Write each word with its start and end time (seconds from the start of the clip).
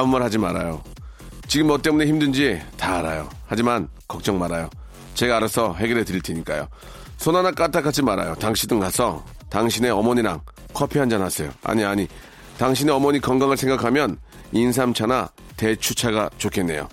아무 0.00 0.12
말 0.12 0.22
하지 0.22 0.38
말아요. 0.38 0.82
지금 1.46 1.66
뭐 1.66 1.76
때문에 1.78 2.06
힘든지 2.06 2.60
다 2.78 2.98
알아요. 2.98 3.28
하지만 3.46 3.88
걱정 4.08 4.38
말아요. 4.38 4.70
제가 5.14 5.36
알아서 5.36 5.74
해결해 5.74 6.04
드릴 6.04 6.22
테니까요. 6.22 6.68
손 7.18 7.36
하나 7.36 7.50
까딱하지 7.50 8.02
말아요. 8.02 8.34
당신은 8.36 8.80
가서 8.80 9.22
당신의 9.50 9.90
어머니랑 9.90 10.40
커피 10.72 10.98
한 10.98 11.10
잔 11.10 11.20
하세요. 11.22 11.50
아니 11.62 11.84
아니. 11.84 12.08
당신의 12.58 12.94
어머니 12.94 13.20
건강을 13.20 13.56
생각하면 13.56 14.16
인삼차나 14.52 15.30
대추차가 15.56 16.30
좋겠네요. 16.38 16.88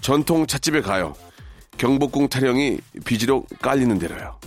전통 0.00 0.46
찻집에 0.46 0.80
가요. 0.82 1.14
경복궁 1.78 2.28
타령이 2.28 2.78
비지로 3.06 3.44
깔리는 3.62 3.98
대로요. 3.98 4.38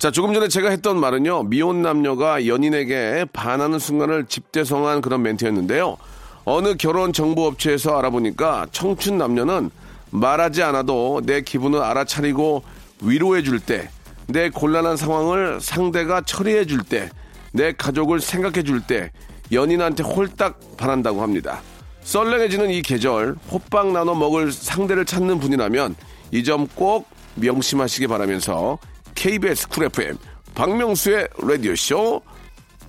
자, 0.00 0.10
조금 0.10 0.32
전에 0.32 0.48
제가 0.48 0.70
했던 0.70 0.98
말은요, 0.98 1.42
미혼 1.44 1.82
남녀가 1.82 2.46
연인에게 2.46 3.26
반하는 3.34 3.78
순간을 3.78 4.24
집대성한 4.24 5.02
그런 5.02 5.20
멘트였는데요. 5.20 5.98
어느 6.46 6.74
결혼 6.76 7.12
정보 7.12 7.44
업체에서 7.46 7.98
알아보니까 7.98 8.68
청춘 8.72 9.18
남녀는 9.18 9.70
말하지 10.10 10.62
않아도 10.62 11.20
내 11.26 11.42
기분을 11.42 11.82
알아차리고 11.82 12.62
위로해 13.02 13.42
줄 13.42 13.60
때, 13.60 13.90
내 14.26 14.48
곤란한 14.48 14.96
상황을 14.96 15.60
상대가 15.60 16.22
처리해 16.22 16.64
줄 16.64 16.80
때, 16.82 17.10
내 17.52 17.72
가족을 17.72 18.20
생각해 18.22 18.62
줄 18.62 18.80
때, 18.80 19.12
연인한테 19.52 20.02
홀딱 20.02 20.78
반한다고 20.78 21.20
합니다. 21.20 21.60
썰렁해지는 22.04 22.70
이 22.70 22.80
계절, 22.80 23.36
호빵 23.52 23.92
나눠 23.92 24.14
먹을 24.14 24.50
상대를 24.50 25.04
찾는 25.04 25.40
분이라면 25.40 25.94
이 26.32 26.42
점 26.42 26.66
꼭 26.74 27.06
명심하시기 27.34 28.06
바라면서 28.06 28.78
KBS 29.20 29.68
쿨 29.68 29.84
FM 29.84 30.16
박명수의 30.54 31.28
라디오쇼 31.46 32.22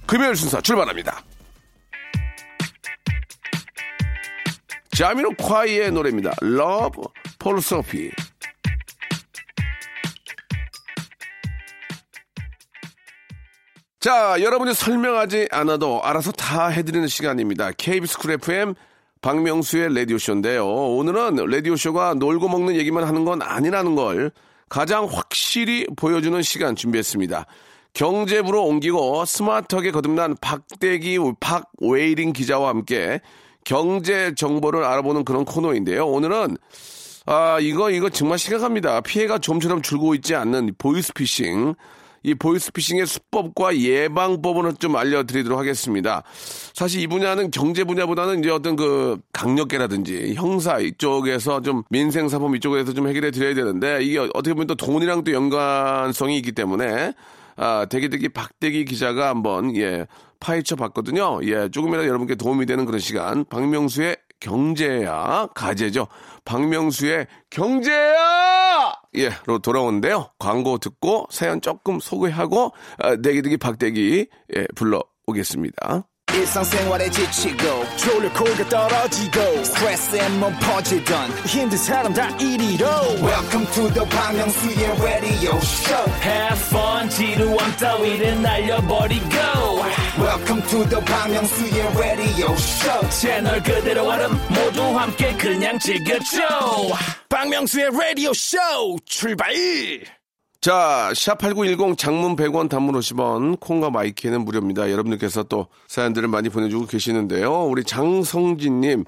금요일 0.08 0.34
순서 0.38 0.62
출발합니다. 0.62 1.22
자미로 4.98 5.32
콰이의 5.38 5.92
노래입니다. 5.92 6.32
Love 6.42 7.04
Foolosophy. 7.38 8.12
자, 14.00 14.38
여러분이 14.40 14.74
설명하지 14.74 15.50
않아도 15.52 16.02
알아서 16.02 16.32
다 16.32 16.68
해드리는 16.68 17.10
시간입니다. 17.10 17.72
KBS 17.74 18.18
쿨 18.18 18.32
FM 18.32 18.76
박명수의 19.22 19.94
라디오쇼인데요. 19.94 20.66
오늘은 20.66 21.36
라디오쇼가 21.36 22.14
놀고 22.14 22.48
먹는 22.48 22.76
얘기만 22.76 23.04
하는 23.04 23.26
건 23.26 23.42
아니라는 23.42 23.96
걸 23.96 24.32
가장 24.72 25.06
확실히 25.12 25.86
보여주는 25.98 26.42
시간 26.44 26.78
준비했습니다. 26.78 27.46
경제부로 27.94 28.64
옮기고 28.64 29.26
스마트하게 29.26 29.92
거듭난 29.92 30.38
박대기 30.40 31.20
박웨이링 31.42 32.32
기자와 32.32 32.70
함께 32.70 33.20
경제 33.66 34.34
정보를 34.34 34.86
알아보는 34.86 35.26
그런 35.26 35.44
코너인데요. 35.44 36.08
오늘은 36.08 36.56
아 37.26 37.60
이거 37.60 37.92
이거 37.92 38.10
정말 38.10 38.40
심각합니다. 38.40 39.02
피해가 39.02 39.40
좀처럼 39.40 39.82
줄고 39.82 40.16
있지 40.16 40.36
않는 40.36 40.76
보이스피싱. 40.78 41.76
이 42.24 42.36
보이스피싱의 42.36 43.06
수법과 43.08 43.78
예방법을 43.78 44.74
좀 44.76 44.96
알려드리도록 44.96 45.58
하겠습니다. 45.58 46.24
사실 46.74 47.02
이 47.02 47.08
분야는 47.08 47.52
경제 47.52 47.84
분야보다는 47.84 48.40
이제 48.40 48.50
어떤 48.52 48.76
그 48.76 49.20
강력계라든지 49.34 50.34
형사 50.36 50.80
이쪽에서 50.80 51.62
좀 51.62 51.84
민생사범 51.90 52.56
이쪽에서 52.58 52.94
좀 52.94 53.08
해결해 53.08 53.32
드려야 53.32 53.54
되는데 53.54 54.04
이게 54.04 54.20
어떻게 54.20 54.54
보면 54.54 54.68
또 54.68 54.76
돈이랑 54.76 55.24
또 55.24 55.32
연관성이 55.32 56.38
있기 56.38 56.52
때문에 56.52 57.14
아, 57.58 57.86
대기대기 57.90 58.30
박대기 58.30 58.86
기자가 58.86 59.30
한번 59.30 59.76
예 59.76 60.06
파헤쳐 60.40 60.76
봤거든요. 60.76 61.40
예, 61.44 61.70
조금이라도 61.70 62.08
여러분께 62.08 62.36
도움이 62.36 62.66
되는 62.66 62.86
그런 62.86 63.00
시간. 63.00 63.46
박명수의 63.46 64.18
경제야 64.40 65.48
가제죠. 65.54 66.08
박명수의 66.44 67.28
경제야 67.52 68.71
예로 69.14 69.60
돌아오는데요. 69.60 70.32
광고 70.40 70.78
듣고 70.78 71.28
사연 71.30 71.62
조금 71.62 72.00
소개하고 72.00 72.74
아, 73.00 73.16
대기대기 73.16 73.58
박대기 73.58 74.28
예 74.56 74.66
불러오겠습니다. 74.76 76.08
지치고, 77.12 77.84
떨어지고, 78.70 79.42
퍼지던, 80.60 81.30
welcome 83.22 83.66
to 83.74 83.90
the 83.92 84.08
Bang 84.10 84.40
radio 85.04 85.58
show 85.58 86.10
Have 86.24 86.58
fun 86.70 87.10
지루함 87.10 87.76
따위를 87.78 88.42
날려버리고 88.42 89.28
welcome 90.20 90.62
to 90.64 90.84
the 90.90 91.00
Myung-soo's 91.02 91.98
radio 91.98 92.52
show 92.54 93.10
채널 93.10 93.64
그대로 93.64 94.06
얼음 94.10 94.32
모두 94.50 94.82
함께 94.98 95.34
그냥 95.38 95.80
즐겨줘 95.80 96.42
박명수의 97.30 97.92
라디오 97.92 98.34
쇼 98.34 98.58
출발! 99.06 99.54
자, 100.60 101.10
샵8910 101.14 101.98
장문 101.98 102.36
100원 102.36 102.70
단문 102.70 102.94
50원, 102.94 103.60
콩과 103.60 103.90
마이케이는 103.90 104.46
무료입니다. 104.46 104.92
여러분들께서 104.92 105.44
또 105.44 105.68
사연들을 105.88 106.28
많이 106.28 106.50
보내주고 106.50 106.86
계시는데요. 106.86 107.64
우리 107.66 107.84
장성진님, 107.84 109.06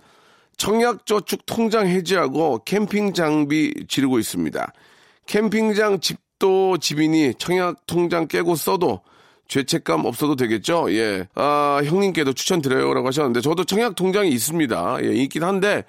청약저축 0.58 1.46
통장 1.46 1.88
해지하고 1.88 2.64
캠핑 2.64 3.14
장비 3.14 3.72
지르고 3.88 4.18
있습니다. 4.18 4.74
캠핑장 5.28 6.00
집도 6.00 6.78
집이니 6.78 7.36
청약 7.38 7.86
통장 7.86 8.28
깨고 8.28 8.56
써도 8.56 9.02
죄책감 9.54 10.06
없어도 10.06 10.36
되겠죠? 10.36 10.88
예. 10.94 11.28
아, 11.36 11.80
형님께도 11.86 12.34
추천드려요. 12.34 12.92
라고 12.94 13.08
하셨는데, 13.08 13.42
저도 13.42 13.66
청약 13.66 13.96
통장이 13.96 14.30
있습니다. 14.30 14.98
예, 15.04 15.14
있긴 15.14 15.44
한데, 15.44 15.84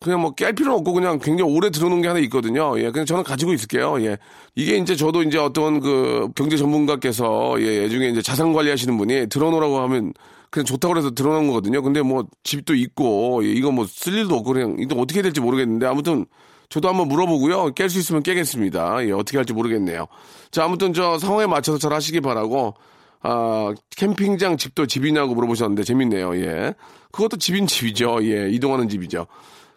그냥 0.00 0.20
뭐 0.20 0.34
깰 0.34 0.54
필요는 0.56 0.78
없고 0.78 0.92
그냥 0.92 1.18
굉장히 1.18 1.50
오래 1.50 1.70
들어놓은 1.70 2.00
게 2.02 2.08
하나 2.08 2.20
있거든요. 2.20 2.78
예, 2.78 2.90
그냥 2.90 3.04
저는 3.06 3.22
가지고 3.22 3.52
있을게요. 3.54 4.02
예. 4.04 4.18
이게 4.54 4.76
이제 4.76 4.96
저도 4.96 5.22
이제 5.22 5.38
어떤 5.38 5.80
그 5.80 6.28
경제 6.34 6.56
전문가께서 6.56 7.56
예, 7.60 7.84
예중에 7.84 8.08
이제 8.08 8.22
자산 8.22 8.52
관리하시는 8.52 8.96
분이 8.96 9.28
들어놓으라고 9.28 9.78
하면 9.80 10.12
그냥 10.50 10.64
좋다고 10.64 10.96
해서 10.96 11.10
들어놓은 11.10 11.46
거거든요. 11.48 11.82
근데 11.82 12.00
뭐 12.02 12.24
집도 12.44 12.74
있고 12.74 13.42
예, 13.44 13.48
이거 13.50 13.70
뭐 13.72 13.86
쓸 13.86 14.14
일도 14.14 14.36
없고 14.36 14.52
그냥 14.54 14.76
이거 14.78 14.96
어떻게 14.96 15.20
될지 15.22 15.40
모르겠는데 15.40 15.86
아무튼 15.86 16.24
저도 16.70 16.88
한번 16.88 17.08
물어보고요. 17.08 17.74
깰 17.74 17.88
수 17.88 17.98
있으면 17.98 18.22
깨겠습니다. 18.22 19.06
예, 19.06 19.12
어떻게 19.12 19.36
할지 19.36 19.52
모르겠네요. 19.52 20.06
자, 20.52 20.64
아무튼 20.64 20.92
저 20.92 21.18
상황에 21.18 21.46
맞춰서 21.46 21.78
잘 21.78 21.92
하시기 21.92 22.20
바라고 22.20 22.74
아, 23.22 23.74
캠핑장 23.96 24.56
집도 24.56 24.86
집이냐고 24.86 25.34
물어보셨는데 25.34 25.82
재밌네요. 25.82 26.36
예. 26.36 26.74
그것도 27.10 27.36
집인 27.36 27.66
집이죠. 27.66 28.20
예, 28.22 28.48
이동하는 28.50 28.88
집이죠. 28.88 29.26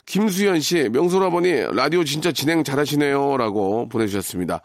김수현 0.06 0.60
씨, 0.62 0.90
명소라보니 0.90 1.76
라디오 1.76 2.04
진짜 2.04 2.32
진행 2.32 2.64
잘하시네요. 2.64 3.38
라고 3.38 3.90
보내주셨습니다. 3.90 4.62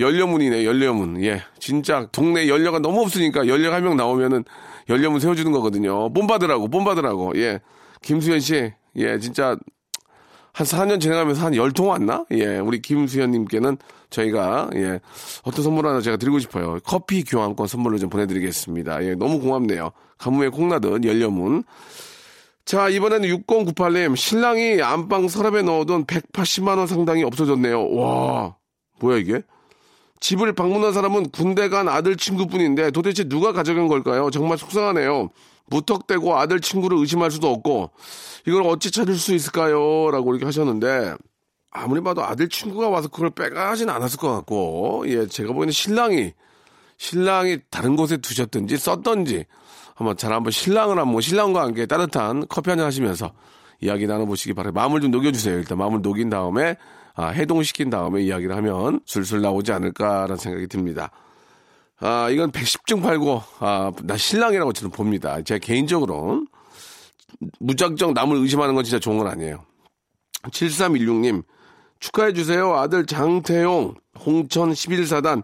연료문이네, 0.00 0.64
연료문. 0.64 1.24
예. 1.24 1.42
진짜 1.60 2.08
동네 2.10 2.48
연료가 2.48 2.80
너무 2.80 3.02
없으니까 3.02 3.46
연료 3.46 3.72
한명 3.72 3.96
나오면은 3.96 4.44
연료문 4.88 5.20
세워주는 5.20 5.52
거거든요. 5.52 6.12
뽐받으라고, 6.12 6.68
뽐받으라고. 6.68 7.32
예. 7.36 7.60
김수현 8.02 8.40
씨, 8.40 8.72
예, 8.96 9.18
진짜 9.20 9.56
한 10.58 10.66
4년 10.66 11.00
진행하면서 11.00 11.40
한 11.40 11.52
10통 11.52 11.86
왔나? 11.86 12.24
예, 12.32 12.58
우리 12.58 12.82
김수현님께는 12.82 13.76
저희가, 14.10 14.70
예, 14.74 14.98
어떤 15.44 15.62
선물 15.62 15.86
하나 15.86 16.00
제가 16.00 16.16
드리고 16.16 16.40
싶어요. 16.40 16.80
커피 16.84 17.22
교환권 17.22 17.68
선물로 17.68 17.96
좀 17.98 18.10
보내드리겠습니다. 18.10 19.04
예, 19.04 19.14
너무 19.14 19.38
고맙네요. 19.38 19.92
가뭄에 20.18 20.48
콩나듯 20.48 21.04
연료문. 21.04 21.62
자, 22.64 22.88
이번에는 22.88 23.28
6098님, 23.28 24.16
신랑이 24.16 24.82
안방 24.82 25.28
서랍에 25.28 25.62
넣어둔 25.62 26.04
180만원 26.06 26.88
상당이 26.88 27.22
없어졌네요. 27.22 27.94
와, 27.94 28.56
뭐야 28.98 29.18
이게? 29.18 29.42
집을 30.18 30.54
방문한 30.54 30.92
사람은 30.92 31.30
군대 31.30 31.68
간 31.68 31.88
아들 31.88 32.16
친구뿐인데 32.16 32.90
도대체 32.90 33.28
누가 33.28 33.52
가져간 33.52 33.86
걸까요? 33.86 34.30
정말 34.32 34.58
속상하네요. 34.58 35.30
무턱대고 35.70 36.36
아들 36.36 36.60
친구를 36.60 36.98
의심할 36.98 37.30
수도 37.30 37.50
없고 37.50 37.90
이걸 38.46 38.62
어찌 38.62 38.90
찾을 38.90 39.14
수 39.14 39.34
있을까요? 39.34 40.10
라고 40.10 40.32
이렇게 40.32 40.44
하셨는데 40.44 41.14
아무리 41.70 42.00
봐도 42.00 42.24
아들 42.24 42.48
친구가 42.48 42.88
와서 42.88 43.08
그걸 43.08 43.30
빼가진 43.30 43.90
않았을 43.90 44.18
것 44.18 44.32
같고, 44.32 45.04
예, 45.06 45.26
제가 45.26 45.52
보기에는 45.52 45.72
신랑이, 45.72 46.32
신랑이 46.96 47.58
다른 47.70 47.94
곳에 47.96 48.16
두셨든지 48.16 48.76
썼던지, 48.78 49.44
한번 49.94 50.16
잘 50.16 50.32
한번 50.32 50.50
신랑을 50.50 50.98
한번, 50.98 51.20
신랑과 51.20 51.62
함께 51.62 51.86
따뜻한 51.86 52.46
커피 52.48 52.70
한잔 52.70 52.86
하시면서 52.86 53.32
이야기 53.80 54.06
나눠보시기 54.06 54.54
바랍니다. 54.54 54.80
마음을 54.80 55.00
좀 55.00 55.10
녹여주세요. 55.10 55.58
일단 55.58 55.78
마음을 55.78 56.00
녹인 56.02 56.30
다음에, 56.30 56.76
아, 57.14 57.28
해동시킨 57.28 57.90
다음에 57.90 58.22
이야기를 58.22 58.56
하면 58.56 59.00
술술 59.04 59.42
나오지 59.42 59.72
않을까라는 59.72 60.36
생각이 60.36 60.68
듭니다. 60.68 61.10
아, 62.00 62.30
이건 62.30 62.52
110중 62.52 63.02
팔고, 63.02 63.42
아, 63.58 63.92
나 64.04 64.16
신랑이라고 64.16 64.72
저는 64.72 64.90
봅니다. 64.90 65.42
제 65.42 65.58
개인적으로는. 65.58 66.46
무작정 67.60 68.14
남을 68.14 68.36
의심하는 68.38 68.74
건 68.74 68.84
진짜 68.84 68.98
좋은 68.98 69.18
건 69.18 69.26
아니에요. 69.26 69.64
7316님, 70.44 71.42
축하해주세요. 72.00 72.74
아들 72.74 73.06
장태용, 73.06 73.94
홍천 74.18 74.72
11사단 74.72 75.42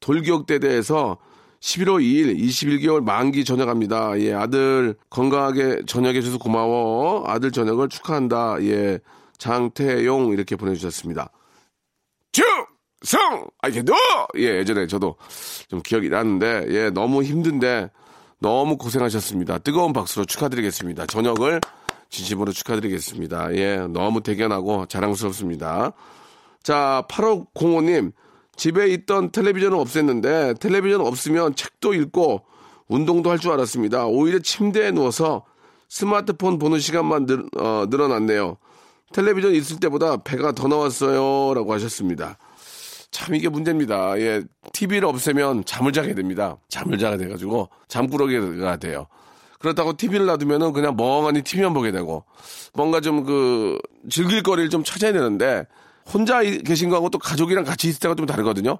돌격대대에서 0.00 1.18
11월 1.60 2.02
2일 2.02 2.38
21개월 2.38 3.02
만기 3.02 3.44
전역합니다. 3.44 4.20
예, 4.20 4.34
아들 4.34 4.96
건강하게 5.08 5.82
전역해줘서 5.86 6.38
고마워. 6.38 7.24
아들 7.26 7.50
전역을 7.50 7.88
축하한다. 7.88 8.62
예, 8.64 8.98
장태용 9.38 10.32
이렇게 10.32 10.56
보내주셨습니다. 10.56 11.30
주 12.32 12.42
성! 13.04 13.46
아, 13.62 13.68
이게 13.68 13.82
너! 13.82 13.94
예, 14.36 14.58
예전에 14.58 14.86
저도 14.86 15.16
좀 15.68 15.80
기억이 15.82 16.08
나는데, 16.08 16.66
예, 16.70 16.90
너무 16.90 17.22
힘든데, 17.22 17.90
너무 18.40 18.76
고생하셨습니다. 18.76 19.58
뜨거운 19.58 19.92
박수로 19.92 20.24
축하드리겠습니다. 20.26 21.06
저녁을 21.06 21.60
진심으로 22.10 22.52
축하드리겠습니다. 22.52 23.54
예, 23.56 23.76
너무 23.88 24.22
대견하고 24.22 24.86
자랑스럽습니다. 24.86 25.92
자, 26.62 27.04
8505님, 27.08 28.12
집에 28.56 28.88
있던 28.88 29.32
텔레비전을 29.32 29.76
없앴는데, 29.78 30.60
텔레비전 30.60 31.00
없으면 31.00 31.54
책도 31.54 31.94
읽고, 31.94 32.44
운동도 32.88 33.30
할 33.30 33.38
줄 33.38 33.50
알았습니다. 33.52 34.06
오히려 34.06 34.38
침대에 34.38 34.90
누워서 34.90 35.44
스마트폰 35.88 36.58
보는 36.58 36.78
시간만 36.78 37.26
늘, 37.26 37.44
어, 37.58 37.86
늘어났네요. 37.88 38.56
텔레비전 39.12 39.54
있을 39.54 39.78
때보다 39.80 40.18
배가 40.18 40.52
더 40.52 40.68
나왔어요. 40.68 41.54
라고 41.54 41.72
하셨습니다. 41.72 42.36
참 43.14 43.36
이게 43.36 43.48
문제입니다. 43.48 44.18
예, 44.18 44.42
TV를 44.72 45.06
없애면 45.06 45.66
잠을 45.66 45.92
자게 45.92 46.14
됩니다. 46.14 46.56
잠을 46.68 46.98
자게 46.98 47.16
돼가지고 47.16 47.68
잠꾸러기가 47.86 48.76
돼요. 48.78 49.06
그렇다고 49.60 49.96
TV를 49.96 50.26
놔두면은 50.26 50.72
그냥 50.72 50.96
멍하니 50.96 51.42
TV만 51.42 51.72
보게 51.74 51.92
되고 51.92 52.24
뭔가 52.74 53.00
좀 53.00 53.24
그 53.24 53.78
즐길 54.10 54.42
거리를 54.42 54.68
좀 54.68 54.82
찾아야 54.82 55.12
되는데 55.12 55.64
혼자 56.12 56.42
계신 56.42 56.90
거하고 56.90 57.08
또 57.08 57.18
가족이랑 57.20 57.62
같이 57.62 57.88
있을 57.88 58.00
때가 58.00 58.16
좀 58.16 58.26
다르거든요. 58.26 58.78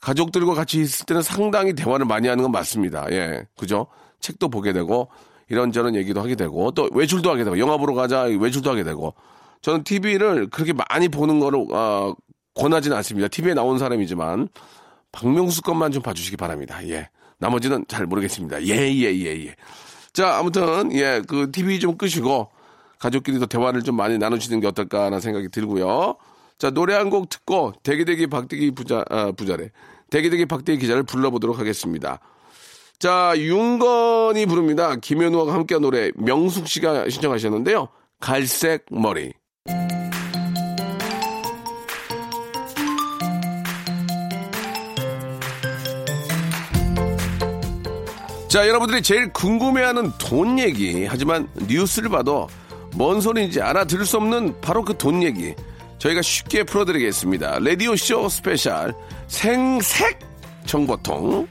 가족들과 0.00 0.54
같이 0.54 0.80
있을 0.80 1.04
때는 1.04 1.20
상당히 1.20 1.74
대화를 1.74 2.06
많이 2.06 2.26
하는 2.26 2.42
건 2.42 2.52
맞습니다. 2.52 3.06
예, 3.10 3.46
그죠? 3.54 3.86
책도 4.20 4.48
보게 4.48 4.72
되고 4.72 5.08
이런저런 5.50 5.94
얘기도 5.94 6.22
하게 6.22 6.36
되고 6.36 6.70
또 6.70 6.88
외출도 6.90 7.30
하게 7.30 7.44
되고 7.44 7.58
영화 7.58 7.76
보러 7.76 7.92
가자 7.92 8.22
외출도 8.22 8.70
하게 8.70 8.82
되고 8.82 9.12
저는 9.60 9.84
TV를 9.84 10.48
그렇게 10.48 10.72
많이 10.72 11.08
보는 11.08 11.38
거를 11.38 11.66
어, 11.70 12.14
권하지는 12.54 12.96
않습니다. 12.98 13.28
TV에 13.28 13.54
나온 13.54 13.78
사람이지만 13.78 14.48
박명수 15.12 15.62
것만 15.62 15.92
좀 15.92 16.02
봐주시기 16.02 16.36
바랍니다. 16.36 16.86
예. 16.88 17.08
나머지는 17.38 17.84
잘 17.88 18.06
모르겠습니다. 18.06 18.64
예, 18.66 18.92
예, 18.92 19.14
예, 19.14 19.46
예. 19.46 19.54
자, 20.12 20.36
아무튼, 20.38 20.92
예, 20.92 21.20
그 21.26 21.50
TV 21.50 21.80
좀 21.80 21.96
끄시고 21.98 22.48
가족끼리도 22.98 23.46
대화를 23.46 23.82
좀 23.82 23.96
많이 23.96 24.16
나누시는 24.18 24.60
게 24.60 24.66
어떨까라는 24.68 25.20
생각이 25.20 25.48
들고요. 25.50 26.16
자, 26.58 26.70
노래 26.70 26.94
한 26.94 27.10
곡 27.10 27.28
듣고 27.28 27.72
대기대기 27.82 28.28
박대기 28.28 28.70
부자, 28.72 29.04
아, 29.10 29.32
부자래. 29.32 29.70
대기대기 30.10 30.46
박대기 30.46 30.78
기자를 30.78 31.02
불러보도록 31.02 31.58
하겠습니다. 31.58 32.20
자, 33.00 33.34
윤건이 33.36 34.46
부릅니다. 34.46 34.94
김현우와 34.96 35.52
함께한 35.52 35.82
노래 35.82 36.12
명숙 36.14 36.68
씨가 36.68 37.10
신청하셨는데요. 37.10 37.88
갈색 38.20 38.86
머리. 38.90 39.32
자, 48.54 48.68
여러분들이 48.68 49.02
제일 49.02 49.32
궁금해하는 49.32 50.12
돈 50.16 50.60
얘기. 50.60 51.06
하지만 51.06 51.48
뉴스를 51.66 52.08
봐도 52.08 52.46
뭔 52.94 53.20
소리인지 53.20 53.60
알아들을 53.60 54.06
수 54.06 54.16
없는 54.16 54.60
바로 54.60 54.84
그 54.84 54.94
돈 54.96 55.24
얘기. 55.24 55.56
저희가 55.98 56.22
쉽게 56.22 56.62
풀어드리겠습니다. 56.62 57.58
라디오 57.58 57.96
쇼 57.96 58.28
스페셜 58.28 58.94
생색 59.26 60.20
정보통. 60.66 61.48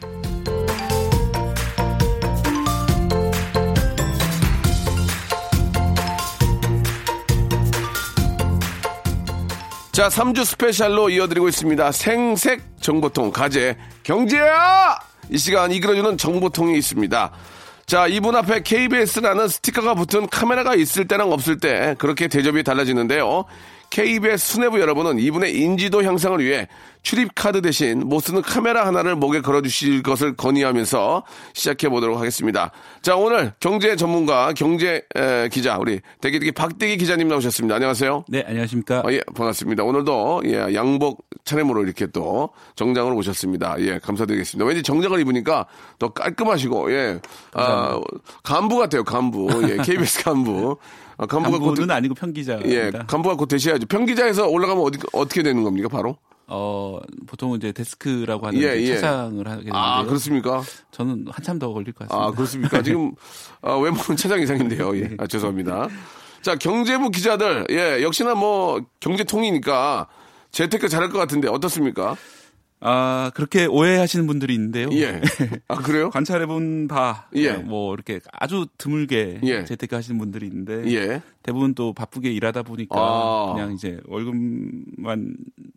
자, 9.92 10.08
3주 10.08 10.46
스페셜로 10.46 11.10
이어드리고 11.10 11.50
있습니다. 11.50 11.92
생색 11.92 12.62
정보통 12.80 13.32
가제 13.32 13.76
경제야! 14.04 15.13
이 15.30 15.38
시간 15.38 15.72
이끌어주는 15.72 16.18
정보통이 16.18 16.78
있습니다. 16.78 17.32
자, 17.86 18.08
이분 18.08 18.36
앞에 18.36 18.62
KBS라는 18.64 19.48
스티커가 19.48 19.94
붙은 19.94 20.28
카메라가 20.28 20.76
있을 20.76 21.08
때랑 21.08 21.32
없을 21.32 21.58
때 21.58 21.96
그렇게 21.98 22.28
대접이 22.28 22.64
달라지는데요. 22.64 23.46
KBS 23.94 24.54
수뇌부 24.54 24.80
여러분은 24.80 25.20
이분의 25.20 25.56
인지도 25.56 26.04
향상을 26.04 26.44
위해 26.44 26.68
출입카드 27.04 27.62
대신 27.62 28.00
못 28.00 28.22
쓰는 28.22 28.42
카메라 28.42 28.88
하나를 28.88 29.16
목에 29.16 29.42
걸어주실 29.42 30.02
것을 30.02 30.36
건의하면서 30.36 31.24
시작해 31.54 31.90
보도록 31.90 32.18
하겠습니다. 32.18 32.72
자, 33.04 33.16
오늘 33.16 33.54
경제 33.60 33.96
전문가, 33.96 34.52
경제 34.54 35.04
에, 35.16 35.48
기자, 35.50 35.78
우리 35.78 36.00
대기대기 36.22 36.54
박대기 36.54 36.98
기자님 36.98 37.28
나오셨습니다. 37.28 37.76
안녕하세요. 37.76 38.26
네, 38.30 38.44
안녕하십니까. 38.48 39.04
아, 39.06 39.14
예, 39.14 39.22
반갑습니다. 39.36 39.84
오늘도 39.84 40.42
예, 40.46 40.74
양복 40.74 41.24
차림으로 41.46 41.84
이렇게 41.84 42.08
또 42.08 42.50
정장으로 42.76 43.16
오셨습니다. 43.18 43.76
예, 43.80 44.00
감사드리겠습니다. 44.00 44.66
왠지 44.66 44.84
정장을 44.84 45.20
입으니까 45.20 45.66
더 46.00 46.10
깔끔하시고, 46.10 46.92
예, 46.94 47.20
아, 47.54 48.00
간부 48.44 48.78
같아요, 48.78 49.04
간부. 49.04 49.70
예, 49.70 49.78
KBS 49.84 50.24
간부. 50.24 50.78
아, 51.18 51.26
간부가 51.26 51.60
간부는 51.60 51.88
곧, 51.88 51.94
아니고 51.94 52.16
평기자. 52.16 52.60
예, 52.66 52.92
간부가 52.92 53.36
곧 53.36 53.48
되셔야죠. 53.48 53.88
평기자에서 53.88 54.48
올라가면 54.48 54.84
어디, 54.84 55.00
어떻게 55.12 55.44
되는 55.44 55.64
겁니까, 55.64 55.90
바로? 55.90 56.18
어, 56.48 57.00
보통 57.26 57.56
이제 57.56 57.72
데스크라고 57.72 58.48
하는 58.48 58.60
예, 58.62 58.76
예. 58.82 58.96
차장을 58.96 59.48
하게 59.48 59.58
되는데 59.62 59.72
아, 59.78 60.04
그렇습니까? 60.04 60.62
저는 60.92 61.26
한참 61.32 61.58
더 61.58 61.72
걸릴 61.72 61.94
것 61.94 62.08
같습니다. 62.08 62.28
아, 62.28 62.32
그렇습니까? 62.32 62.82
지금 62.84 63.14
아, 63.62 63.74
외모는 63.76 64.18
차장 64.18 64.42
이상인데요. 64.42 64.96
예. 64.98 65.16
아, 65.20 65.28
죄송합니다. 65.28 65.88
자, 66.42 66.56
경제부 66.56 67.12
기자들. 67.12 67.68
예, 67.72 68.04
역시나 68.04 68.36
뭐 68.36 68.82
경제통이니까 69.00 70.08
재테크 70.54 70.88
잘할 70.88 71.10
것 71.10 71.18
같은데 71.18 71.48
어떻습니까? 71.50 72.16
아, 72.86 73.32
그렇게 73.34 73.66
오해하시는 73.66 74.28
분들이 74.28 74.54
있는데요. 74.56 74.90
예. 74.92 75.22
아, 75.70 75.76
그래요? 75.76 76.10
관찰해본 76.10 76.88
바, 76.90 77.28
예. 77.36 77.54
뭐, 77.54 77.94
이렇게 77.94 78.20
아주 78.34 78.68
드물게 78.78 79.40
예. 79.44 79.64
재테크 79.64 79.96
하시는 79.96 80.20
분들이 80.20 80.48
있는데, 80.48 80.84
예. 80.94 81.22
대부분 81.44 81.74
또 81.76 81.94
바쁘게 81.94 82.32
일하다 82.32 82.64
보니까, 82.64 82.96
아. 82.98 83.54
그냥 83.54 83.74
이제 83.74 84.00
월급만 84.06 85.36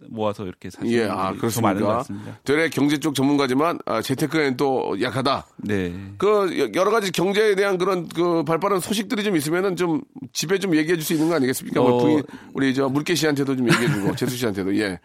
모아서 0.09 0.45
이렇게 0.45 0.69
사시는 0.71 0.93
예. 0.93 1.05
아, 1.09 1.33
더 1.33 1.61
많은 1.61 1.81
것 1.81 1.89
같습니다. 1.89 2.39
되레 2.45 2.69
경제 2.71 2.99
쪽 2.99 3.15
전문가지만, 3.15 3.79
아, 3.87 4.03
재테크에는 4.03 4.57
또 4.57 4.97
약하다. 5.01 5.47
네. 5.59 5.95
그, 6.19 6.71
여러 6.75 6.91
가지 6.91 7.13
경제에 7.13 7.55
대한 7.55 7.79
그런 7.79 8.09
그 8.09 8.43
발빠른 8.45 8.81
소식들이 8.81 9.23
좀 9.23 9.37
있으면은 9.37 9.77
좀 9.77 10.01
집에 10.33 10.59
좀 10.59 10.75
얘기해 10.75 10.97
줄 10.97 11.07
수 11.07 11.13
있는 11.13 11.29
거 11.29 11.37
아니겠습니까? 11.37 11.81
뭐 11.81 12.19
어. 12.19 12.23
우리 12.53 12.75
저 12.75 12.89
물개 12.89 13.15
씨한테도 13.15 13.55
좀 13.55 13.71
얘기해 13.73 13.89
주고, 13.93 14.15
재수 14.17 14.37
씨한테도, 14.37 14.77
예. 14.79 14.99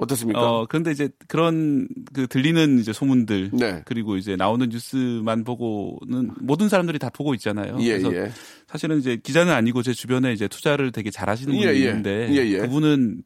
어떻습니까? 0.00 0.40
어, 0.40 0.66
그런데 0.66 0.92
이제 0.92 1.10
그런 1.28 1.86
그 2.14 2.26
들리는 2.26 2.78
이제 2.78 2.92
소문들 2.92 3.50
네. 3.52 3.82
그리고 3.84 4.16
이제 4.16 4.34
나오는 4.34 4.66
뉴스만 4.66 5.44
보고는 5.44 6.30
모든 6.40 6.70
사람들이 6.70 6.98
다 6.98 7.10
보고 7.10 7.34
있잖아요. 7.34 7.76
예, 7.80 7.98
그래서 7.98 8.14
예. 8.16 8.32
사실은 8.66 8.98
이제 8.98 9.18
기자는 9.22 9.52
아니고 9.52 9.82
제 9.82 9.92
주변에 9.92 10.32
이제 10.32 10.48
투자를 10.48 10.90
되게 10.90 11.10
잘하시는 11.10 11.52
분이 11.52 11.66
예, 11.66 11.70
예. 11.70 11.78
있는데 11.80 12.28
예, 12.30 12.36
예. 12.36 12.58
그분은 12.60 13.22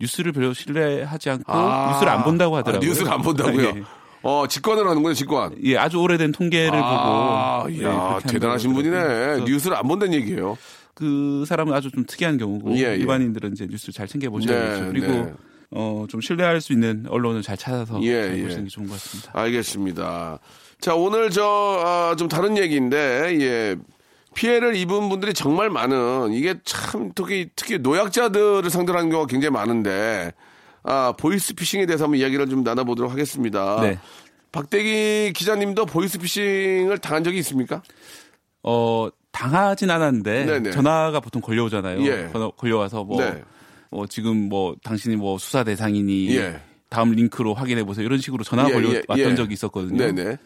뉴스를 0.00 0.32
별로 0.32 0.52
신뢰하지 0.52 1.30
않고 1.30 1.52
아, 1.52 1.92
뉴스를 1.92 2.12
안 2.12 2.24
본다고 2.24 2.56
아, 2.56 2.58
하더라고요. 2.58 2.86
아, 2.86 2.90
뉴스를 2.90 3.12
안 3.12 3.22
본다고요? 3.22 3.62
예. 3.76 3.82
어, 4.22 4.48
직관을 4.48 4.88
하는군요, 4.88 5.14
직관. 5.14 5.54
예, 5.62 5.76
아주 5.76 5.98
오래된 5.98 6.32
통계를 6.32 6.72
아, 6.74 7.62
보고. 7.62 7.82
야, 7.84 8.18
네, 8.20 8.32
대단하신 8.32 8.74
분이네. 8.74 9.44
뉴스를 9.46 9.76
안 9.76 9.86
본다는 9.86 10.14
얘기예요. 10.14 10.58
그 10.94 11.44
사람은 11.46 11.72
아주 11.72 11.92
좀 11.92 12.04
특이한 12.04 12.36
경우고 12.36 12.72
일반인들은 12.72 13.52
이제 13.52 13.68
뉴스를 13.70 13.94
잘 13.94 14.08
챙겨 14.08 14.28
보셔야죠. 14.30 14.80
네, 14.80 14.88
그리고 14.88 15.06
네. 15.06 15.32
어, 15.70 16.06
좀 16.08 16.20
신뢰할 16.20 16.60
수 16.60 16.72
있는 16.72 17.06
언론을 17.08 17.42
잘 17.42 17.56
찾아서 17.56 18.00
예, 18.02 18.28
잘 18.28 18.38
예. 18.38 18.42
보시는 18.42 18.64
게 18.64 18.70
좋은 18.70 18.86
것 18.86 18.94
같습니다. 18.94 19.32
알겠습니다. 19.34 20.38
자, 20.80 20.94
오늘 20.94 21.30
저, 21.30 21.42
아, 21.44 22.16
좀 22.16 22.28
다른 22.28 22.56
얘기인데, 22.56 23.38
예. 23.40 23.76
피해를 24.36 24.76
입은 24.76 25.08
분들이 25.08 25.32
정말 25.32 25.70
많은 25.70 26.32
이게 26.34 26.56
참 26.62 27.10
특히 27.14 27.48
특히 27.56 27.78
노약자들을 27.78 28.68
상대로 28.70 28.98
하는 28.98 29.10
경우가 29.10 29.26
굉장히 29.26 29.50
많은데 29.50 30.32
아 30.82 31.14
보이스피싱에 31.18 31.86
대해서 31.86 32.04
한번 32.04 32.20
이야기를 32.20 32.48
좀 32.50 32.62
나눠보도록 32.62 33.10
하겠습니다. 33.10 33.80
네. 33.80 33.98
박대기 34.52 35.32
기자님도 35.34 35.86
보이스피싱을 35.86 36.98
당한 36.98 37.24
적이 37.24 37.38
있습니까? 37.38 37.82
어 38.62 39.08
당하진 39.32 39.90
않았는데 39.90 40.44
네네. 40.44 40.70
전화가 40.70 41.20
보통 41.20 41.40
걸려오잖아요. 41.40 42.06
예. 42.06 42.30
걸려와서 42.58 43.04
뭐, 43.04 43.22
네. 43.22 43.42
뭐 43.96 44.06
지금 44.06 44.48
뭐 44.50 44.76
당신이 44.84 45.16
뭐 45.16 45.38
수사 45.38 45.64
대상이니 45.64 46.36
예. 46.36 46.60
다음 46.90 47.12
링크로 47.12 47.54
확인해 47.54 47.82
보세요 47.82 48.04
이런 48.04 48.18
식으로 48.18 48.44
전화 48.44 48.68
예, 48.68 48.72
걸려왔던 48.74 49.18
예, 49.18 49.22
예. 49.24 49.34
적이 49.34 49.54
있었거든요. 49.54 50.36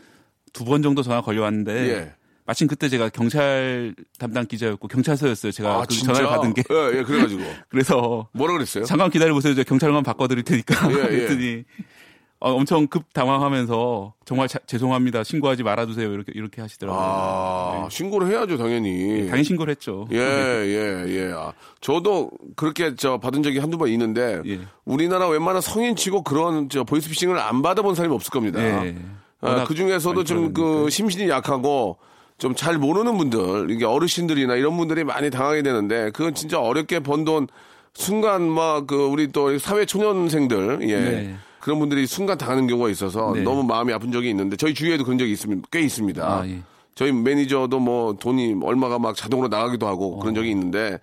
두 0.52 0.64
번 0.64 0.83
정도 0.83 1.02
전화 1.02 1.21
걸려 1.21 1.42
왔는데 1.42 1.73
예. 1.90 2.12
마침 2.47 2.66
그때 2.69 2.88
제가 2.88 3.09
경찰 3.11 3.95
담당 4.19 4.47
기자였고 4.47 4.87
경찰서였어요. 4.88 5.52
제가 5.52 5.83
아, 5.83 5.85
그 5.88 5.95
전화를 5.95 6.26
받은 6.28 6.54
게. 6.54 6.62
예, 6.71 6.99
예, 6.99 7.02
그래가지고. 7.02 7.42
그래서 7.69 8.28
뭐라 8.33 8.54
그랬어요? 8.54 8.85
잠깐 8.85 9.11
기다려 9.11 9.35
보세요. 9.35 9.54
제가 9.54 9.69
경찰만 9.69 10.02
바꿔드릴 10.02 10.42
테니까. 10.45 10.90
예, 10.90 10.95
예. 10.95 11.02
그랬더니 11.09 11.64
어, 12.40 12.52
엄청 12.52 12.87
급 12.87 13.12
당황하면서 13.12 14.14
정말 14.25 14.49
자, 14.49 14.59
죄송합니다. 14.66 15.25
신고하지 15.25 15.62
말아주세요. 15.62 16.11
이렇게 16.11 16.32
이렇게 16.35 16.62
하시더라고요. 16.62 17.00
아, 17.02 17.80
네. 17.82 17.88
신고를 17.94 18.28
해야죠, 18.28 18.56
당연히. 18.56 18.90
네, 18.90 19.26
당연히 19.26 19.44
신고를 19.44 19.70
했죠. 19.73 20.09
예, 20.11 20.18
예, 20.18 21.04
예. 21.09 21.32
아, 21.35 21.52
저도 21.82 22.30
그렇게 22.56 22.94
저 22.97 23.18
받은 23.18 23.42
적이 23.42 23.59
한두 23.59 23.76
번 23.76 23.88
있는데 23.88 24.40
예. 24.47 24.61
우리나라 24.87 25.28
웬만한 25.28 25.61
성인치고 25.61 26.23
그런 26.23 26.68
저 26.70 26.82
보이스피싱을 26.85 27.38
안 27.38 27.61
받아본 27.61 27.94
사람이 27.94 28.14
없을 28.14 28.30
겁니다. 28.30 28.61
예. 28.87 28.97
아, 29.42 29.64
그 29.64 29.75
중에서도 29.75 30.25
좀 30.25 30.52
그 30.54 30.88
심신이 30.90 31.28
약하고 31.28 31.99
좀 32.38 32.54
잘 32.54 32.78
모르는 32.78 33.18
분들, 33.18 33.70
이게 33.70 33.85
어르신들이나 33.85 34.54
이런 34.54 34.78
분들이 34.78 35.04
많이 35.04 35.28
당하게 35.28 35.61
되는데, 35.62 36.11
그건 36.12 36.35
진짜 36.35 36.59
어렵게 36.59 37.00
번 37.00 37.25
돈, 37.26 37.47
순간 37.92 38.49
막, 38.49 38.87
그, 38.87 38.97
우리 38.97 39.30
또 39.30 39.59
사회 39.59 39.85
초년생들, 39.85 40.78
예. 40.88 41.00
네. 41.00 41.37
그런 41.61 41.79
분들이 41.79 42.07
순간 42.07 42.38
당하는 42.38 42.67
경우가 42.67 42.88
있어서 42.90 43.33
네. 43.35 43.43
너무 43.43 43.62
마음이 43.62 43.93
아픈 43.93 44.12
적이 44.12 44.31
있는데, 44.31 44.57
저희 44.57 44.75
주위에도 44.75 45.05
그런 45.05 45.19
적이 45.19 45.33
있습니다. 45.33 45.69
꽤 45.71 45.81
있습니다. 45.81 46.25
아, 46.25 46.47
예. 46.47 46.62
저희 46.95 47.12
매니저도 47.12 47.79
뭐 47.79 48.14
돈이 48.14 48.57
얼마가 48.62 48.99
막 48.99 49.14
자동으로 49.14 49.49
나가기도 49.49 49.87
하고 49.87 50.17
어. 50.17 50.19
그런 50.21 50.35
적이 50.35 50.50
있는데, 50.50 50.99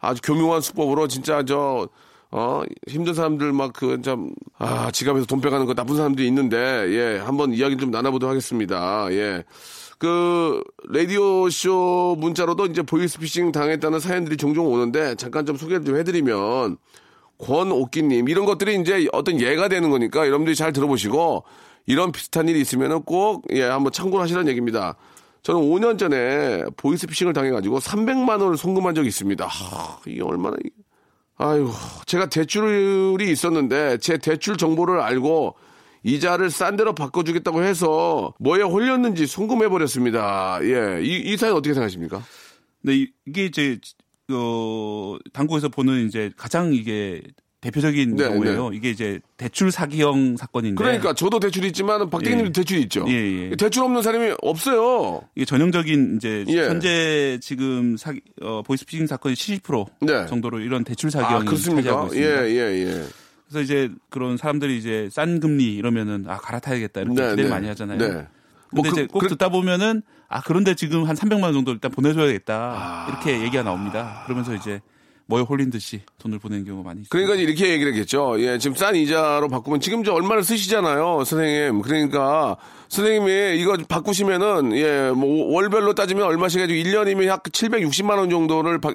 아주 0.00 0.20
교묘한 0.22 0.60
수법으로 0.60 1.08
진짜 1.08 1.44
저, 1.44 1.88
어, 2.30 2.62
힘든 2.88 3.14
사람들 3.14 3.52
막 3.52 3.72
그, 3.72 4.00
참, 4.02 4.30
아, 4.58 4.90
지갑에서 4.90 5.26
돈 5.26 5.40
빼가는 5.40 5.66
거 5.66 5.74
나쁜 5.74 5.96
사람들이 5.96 6.26
있는데, 6.28 6.56
예, 6.56 7.18
한번 7.18 7.52
이야기 7.52 7.76
좀 7.76 7.90
나눠보도록 7.90 8.30
하겠습니다. 8.30 9.06
예. 9.12 9.44
그 10.00 10.64
라디오쇼 10.88 12.16
문자로도 12.18 12.64
이제 12.66 12.80
보이스피싱 12.80 13.52
당했다는 13.52 14.00
사연들이 14.00 14.38
종종 14.38 14.72
오는데 14.72 15.14
잠깐 15.16 15.44
좀 15.44 15.56
소개를 15.58 15.84
좀 15.84 15.98
해드리면 15.98 16.78
권옥기님 17.40 18.28
이런 18.28 18.44
것들이 18.44 18.80
이제 18.80 19.08
어떤 19.12 19.40
예가 19.40 19.68
되는 19.68 19.90
거니까 19.90 20.26
여러분들이 20.26 20.54
잘 20.54 20.72
들어보시고 20.72 21.44
이런 21.86 22.12
비슷한 22.12 22.48
일이 22.48 22.60
있으면은 22.60 23.02
꼭예 23.02 23.62
한번 23.62 23.92
참고를 23.92 24.22
하시라는 24.22 24.48
얘기입니다. 24.48 24.96
저는 25.42 25.60
5년 25.62 25.98
전에 25.98 26.64
보이스피싱을 26.76 27.32
당해가지고 27.32 27.78
300만 27.78 28.42
원을 28.42 28.56
송금한 28.56 28.94
적이 28.94 29.08
있습니다. 29.08 29.46
하, 29.46 29.98
이게 30.06 30.22
얼마나 30.22 30.56
아유 31.36 31.70
제가 32.04 32.26
대출이 32.26 33.30
있었는데 33.30 33.98
제 33.98 34.18
대출 34.18 34.58
정보를 34.58 35.00
알고 35.00 35.56
이자를 36.02 36.50
싼 36.50 36.76
데로 36.76 36.94
바꿔주겠다고 36.94 37.62
해서 37.62 38.34
뭐에 38.38 38.62
홀렸는지 38.62 39.26
송금해 39.26 39.68
버렸습니다. 39.68 40.58
예. 40.62 41.00
이, 41.02 41.32
이 41.32 41.36
사연 41.36 41.54
어떻게 41.54 41.74
생각하십니까? 41.74 42.22
네, 42.82 43.06
이게 43.26 43.44
이제, 43.46 43.78
어, 44.36 45.18
당국에서 45.32 45.68
보는 45.68 46.06
이제 46.06 46.30
가장 46.36 46.72
이게 46.74 47.22
대표적인 47.60 48.16
네, 48.16 48.24
경우예요. 48.24 48.70
네. 48.70 48.76
이게 48.76 48.90
이제 48.90 49.20
대출 49.36 49.70
사기형 49.70 50.36
사건인데. 50.38 50.82
그러니까 50.82 51.12
저도 51.12 51.40
대출이 51.40 51.68
있지만 51.68 52.08
박대기님도 52.08 52.48
예. 52.48 52.52
대출이 52.52 52.80
있죠. 52.82 53.04
예, 53.08 53.50
예. 53.50 53.56
대출 53.56 53.82
없는 53.82 54.00
사람이 54.00 54.34
없어요. 54.40 55.20
이게 55.34 55.44
전형적인 55.44 56.16
이제 56.16 56.44
예. 56.48 56.68
현재 56.68 57.38
지금 57.42 57.98
사기 57.98 58.22
어, 58.40 58.62
보이스피싱 58.62 59.06
사건이 59.06 59.34
70% 59.34 59.86
네. 60.00 60.26
정도로 60.26 60.60
이런 60.60 60.84
대출 60.84 61.10
사기형이 61.10 61.48
아, 61.48 61.50
차지하고 61.50 62.14
있습니다. 62.14 62.16
예, 62.16 62.48
예, 62.48 62.86
예. 62.86 63.04
그래서 63.46 63.60
이제 63.62 63.90
그런 64.08 64.38
사람들이 64.38 64.78
이제 64.78 65.08
싼 65.12 65.38
금리 65.40 65.74
이러면은 65.74 66.24
아 66.28 66.38
갈아타야겠다 66.38 67.02
이렇게 67.02 67.20
네, 67.20 67.30
기대를 67.30 67.44
네. 67.44 67.50
많이 67.50 67.68
하잖아요. 67.68 67.98
네. 67.98 68.06
근데 68.06 68.28
뭐 68.70 68.86
이제 68.86 69.02
그, 69.02 69.08
꼭 69.08 69.18
그, 69.18 69.28
듣다 69.28 69.50
보면은 69.50 70.02
아 70.30 70.40
그런데 70.40 70.74
지금 70.74 71.04
한 71.04 71.16
300만 71.16 71.42
원 71.42 71.52
정도 71.52 71.72
일단 71.72 71.90
보내줘야겠다 71.90 72.54
아. 72.54 73.06
이렇게 73.08 73.42
얘기가 73.42 73.64
나옵니다. 73.64 74.22
그러면서 74.24 74.54
이제 74.54 74.80
뭐에 75.26 75.42
홀린 75.42 75.70
듯이 75.70 76.02
돈을 76.18 76.38
보내는 76.38 76.64
경우가 76.64 76.88
많이 76.88 77.00
있습니다. 77.02 77.10
그러니까 77.10 77.34
이렇게 77.34 77.72
얘기를 77.72 77.92
했겠죠. 77.92 78.40
예, 78.40 78.56
지금 78.58 78.76
싼 78.76 78.94
이자로 78.94 79.48
바꾸면 79.48 79.80
지금 79.80 80.04
저 80.04 80.12
얼마를 80.12 80.44
쓰시잖아요, 80.44 81.24
선생님. 81.24 81.82
그러니까 81.82 82.56
선생님이 82.90 83.60
이거 83.60 83.76
바꾸시면은 83.88 84.76
예, 84.76 85.12
뭐 85.14 85.52
월별로 85.54 85.94
따지면 85.94 86.24
얼마씩 86.24 86.60
해가지고 86.60 86.88
1년이면 86.88 87.24
약 87.26 87.44
760만 87.44 88.18
원 88.18 88.28
정도를 88.30 88.80
바, 88.80 88.90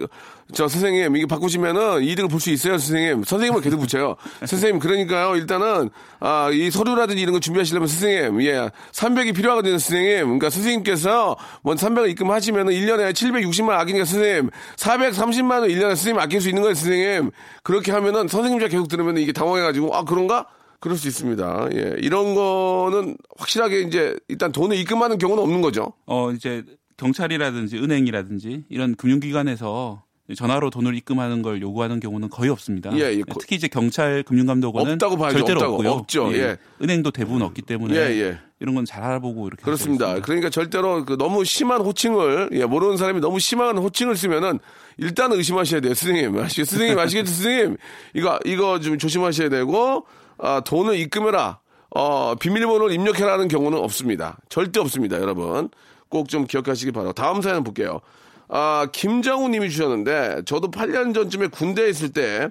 저 0.54 0.68
선생님 0.68 1.16
이게 1.16 1.26
바꾸시면은 1.26 2.04
이득을 2.04 2.28
볼 2.30 2.42
수 2.42 2.52
있어요, 2.52 2.78
선생님. 2.78 3.24
선생님은 3.24 3.62
계속 3.62 3.80
붙여요. 3.80 4.18
선생님 4.46 4.80
그러니까요. 4.80 5.38
일단은 5.38 5.90
아, 6.20 6.50
이 6.52 6.70
서류라든지 6.70 7.22
이런 7.22 7.34
거 7.34 7.40
준비하시려면 7.40 7.88
선생님 7.88 8.42
예, 8.44 8.70
300이 8.92 9.34
필요하거든요, 9.34 9.78
선생님. 9.78 10.26
그러니까 10.26 10.50
선생님께서 10.50 11.38
먼 11.64 11.78
300을 11.78 12.10
입금하시면은 12.12 12.74
1년에 12.74 13.14
760만 13.14 13.70
원 13.70 13.80
아끼니까 13.80 14.04
선생님 14.04 14.50
430만 14.76 15.62
원 15.62 15.70
1년에 15.70 15.96
선생님 15.96 16.20
아낄 16.20 16.42
수 16.42 16.50
있는 16.50 16.64
거예요, 16.64 16.76
선생님. 16.76 17.32
그렇게 17.64 17.94
하면은 17.94 18.28
선생님 18.28 18.60
자 18.60 18.68
계속 18.68 18.90
들으면 18.90 19.18
이게 19.18 19.32
당황해가지고 19.32 19.96
아 19.96 20.04
그런가? 20.04 20.48
그럴 20.86 20.98
수 21.00 21.08
있습니다. 21.08 21.70
예. 21.74 21.96
이런 21.98 22.36
거는 22.36 23.18
확실하게 23.40 23.82
이제 23.82 24.16
일단 24.28 24.52
돈을 24.52 24.78
입금하는 24.78 25.18
경우는 25.18 25.42
없는 25.42 25.62
거죠. 25.62 25.94
어, 26.06 26.30
이제 26.32 26.64
경찰이라든지 26.98 27.78
은행이라든지 27.78 28.66
이런 28.70 28.94
금융기관에서 28.96 30.04
전화로 30.38 30.70
돈을 30.70 30.94
입금하는 30.96 31.42
걸 31.42 31.60
요구하는 31.60 32.00
경우는 32.00 32.30
거의 32.30 32.52
없습니다. 32.52 32.96
예, 32.98 33.16
예. 33.16 33.24
특히 33.40 33.56
이제 33.56 33.68
경찰 33.68 34.22
금융감독원은 34.22 34.94
없다고 34.94 35.18
봐야죠. 35.18 35.40
절대로 35.40 35.60
없다고. 35.62 35.74
없고요. 35.74 35.90
없죠. 35.92 36.34
예. 36.34 36.38
예. 36.38 36.58
은행도 36.84 37.10
대부분 37.10 37.42
없기 37.42 37.64
때문에 37.64 37.96
예, 37.96 38.00
예. 38.22 38.40
이런 38.60 38.76
건 38.76 38.86
잘 38.86 39.02
알아보고 39.02 39.48
이렇게 39.48 39.64
그렇습니다. 39.64 40.20
그러니까 40.22 40.52
절대로 40.52 41.04
그 41.04 41.18
너무 41.18 41.44
심한 41.46 41.82
호칭을 41.82 42.50
예, 42.54 42.66
모르는 42.66 42.98
사람이 42.98 43.22
너무 43.22 43.40
심한 43.40 43.76
호칭을 43.80 44.16
쓰면은 44.16 44.60
일단 45.00 45.32
의심하셔야 45.32 45.82
돼요, 45.82 45.96
선생님. 45.96 46.38
아시겠, 46.40 46.68
선생님 46.68 47.00
아시겠죠, 47.00 47.32
선생님? 47.32 47.78
이거 48.14 48.40
이거 48.46 48.80
좀 48.80 49.00
조심하셔야 49.00 49.50
되고 49.50 50.06
아, 50.38 50.62
돈을 50.62 50.98
입금해라. 51.00 51.60
어, 51.92 52.36
비밀번호를 52.36 52.94
입력해라는 52.94 53.48
경우는 53.48 53.78
없습니다. 53.80 54.38
절대 54.50 54.80
없습니다, 54.80 55.20
여러분. 55.20 55.70
꼭 56.10 56.28
좀 56.28 56.46
기억하시기 56.46 56.92
바라고. 56.92 57.14
다음 57.14 57.42
사연 57.42 57.64
볼게요. 57.64 58.00
아, 58.48 58.88
김장우 58.92 59.50
님이 59.50 59.70
주셨는데, 59.70 60.44
저도 60.46 60.72
8년 60.72 61.14
전쯤에 61.14 61.48
군대에 61.48 61.90
있을 61.90 62.12
때, 62.12 62.50